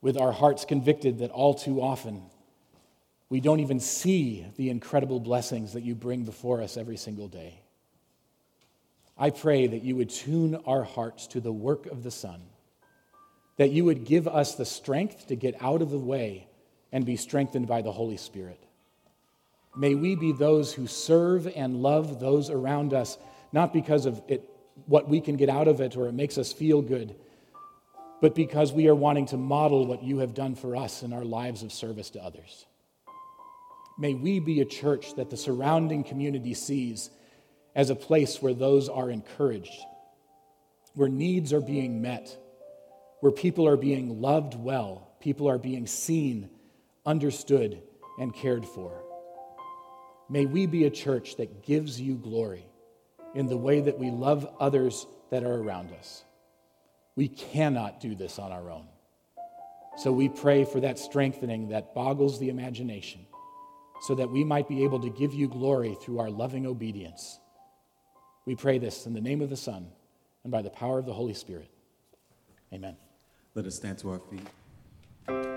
with 0.00 0.16
our 0.16 0.32
hearts 0.32 0.64
convicted 0.64 1.18
that 1.18 1.30
all 1.30 1.54
too 1.54 1.80
often 1.80 2.22
we 3.28 3.40
don't 3.40 3.60
even 3.60 3.80
see 3.80 4.44
the 4.56 4.68
incredible 4.68 5.18
blessings 5.18 5.72
that 5.72 5.84
you 5.84 5.94
bring 5.94 6.24
before 6.24 6.60
us 6.60 6.76
every 6.76 6.98
single 6.98 7.28
day. 7.28 7.62
I 9.16 9.30
pray 9.30 9.66
that 9.66 9.82
you 9.82 9.96
would 9.96 10.10
tune 10.10 10.56
our 10.66 10.82
hearts 10.82 11.26
to 11.28 11.40
the 11.40 11.52
work 11.52 11.86
of 11.86 12.02
the 12.02 12.10
Son, 12.10 12.42
that 13.56 13.70
you 13.70 13.84
would 13.84 14.04
give 14.04 14.26
us 14.26 14.54
the 14.54 14.64
strength 14.64 15.26
to 15.28 15.36
get 15.36 15.60
out 15.62 15.82
of 15.82 15.90
the 15.90 15.98
way 15.98 16.46
and 16.90 17.04
be 17.04 17.16
strengthened 17.16 17.66
by 17.66 17.82
the 17.82 17.92
Holy 17.92 18.16
Spirit. 18.16 18.62
May 19.76 19.94
we 19.94 20.14
be 20.14 20.32
those 20.32 20.72
who 20.72 20.86
serve 20.86 21.46
and 21.46 21.82
love 21.82 22.20
those 22.20 22.50
around 22.50 22.92
us, 22.92 23.16
not 23.52 23.72
because 23.72 24.06
of 24.06 24.20
it, 24.28 24.48
what 24.86 25.08
we 25.08 25.20
can 25.20 25.36
get 25.36 25.48
out 25.48 25.68
of 25.68 25.80
it 25.80 25.96
or 25.96 26.08
it 26.08 26.12
makes 26.12 26.36
us 26.38 26.52
feel 26.52 26.82
good, 26.82 27.14
but 28.20 28.34
because 28.34 28.72
we 28.72 28.88
are 28.88 28.94
wanting 28.94 29.26
to 29.26 29.36
model 29.36 29.86
what 29.86 30.02
you 30.02 30.18
have 30.18 30.34
done 30.34 30.54
for 30.54 30.76
us 30.76 31.02
in 31.02 31.12
our 31.12 31.24
lives 31.24 31.62
of 31.62 31.72
service 31.72 32.10
to 32.10 32.22
others. 32.22 32.66
May 33.98 34.14
we 34.14 34.40
be 34.40 34.60
a 34.60 34.66
church 34.66 35.14
that 35.16 35.30
the 35.30 35.36
surrounding 35.36 36.04
community 36.04 36.54
sees 36.54 37.10
as 37.74 37.90
a 37.90 37.94
place 37.94 38.40
where 38.40 38.54
those 38.54 38.88
are 38.88 39.10
encouraged, 39.10 39.84
where 40.94 41.08
needs 41.08 41.52
are 41.52 41.60
being 41.60 42.02
met, 42.02 42.36
where 43.22 43.32
people 43.32 43.66
are 43.66 43.78
being 43.78 44.20
loved 44.20 44.54
well, 44.54 45.08
people 45.20 45.48
are 45.48 45.58
being 45.58 45.86
seen 45.86 46.50
understood, 47.04 47.82
and 48.18 48.34
cared 48.34 48.66
for. 48.66 49.02
May 50.28 50.46
we 50.46 50.66
be 50.66 50.84
a 50.84 50.90
church 50.90 51.36
that 51.36 51.64
gives 51.64 52.00
you 52.00 52.14
glory 52.14 52.66
in 53.34 53.46
the 53.46 53.56
way 53.56 53.80
that 53.80 53.98
we 53.98 54.10
love 54.10 54.48
others 54.60 55.06
that 55.30 55.42
are 55.42 55.54
around 55.54 55.92
us. 55.92 56.24
We 57.16 57.28
cannot 57.28 58.00
do 58.00 58.14
this 58.14 58.38
on 58.38 58.52
our 58.52 58.70
own. 58.70 58.86
So 59.98 60.12
we 60.12 60.28
pray 60.28 60.64
for 60.64 60.80
that 60.80 60.98
strengthening 60.98 61.68
that 61.68 61.94
boggles 61.94 62.38
the 62.38 62.48
imagination 62.48 63.26
so 64.02 64.14
that 64.14 64.30
we 64.30 64.42
might 64.42 64.68
be 64.68 64.84
able 64.84 65.00
to 65.00 65.10
give 65.10 65.34
you 65.34 65.48
glory 65.48 65.96
through 66.00 66.18
our 66.20 66.30
loving 66.30 66.66
obedience. 66.66 67.38
We 68.46 68.56
pray 68.56 68.78
this 68.78 69.06
in 69.06 69.12
the 69.12 69.20
name 69.20 69.42
of 69.42 69.50
the 69.50 69.56
Son 69.56 69.88
and 70.44 70.50
by 70.50 70.62
the 70.62 70.70
power 70.70 70.98
of 70.98 71.06
the 71.06 71.12
Holy 71.12 71.34
Spirit. 71.34 71.68
Amen. 72.72 72.96
Let 73.54 73.66
us 73.66 73.74
stand 73.74 73.98
to 73.98 74.10
our 74.12 74.18
feet. 74.18 75.42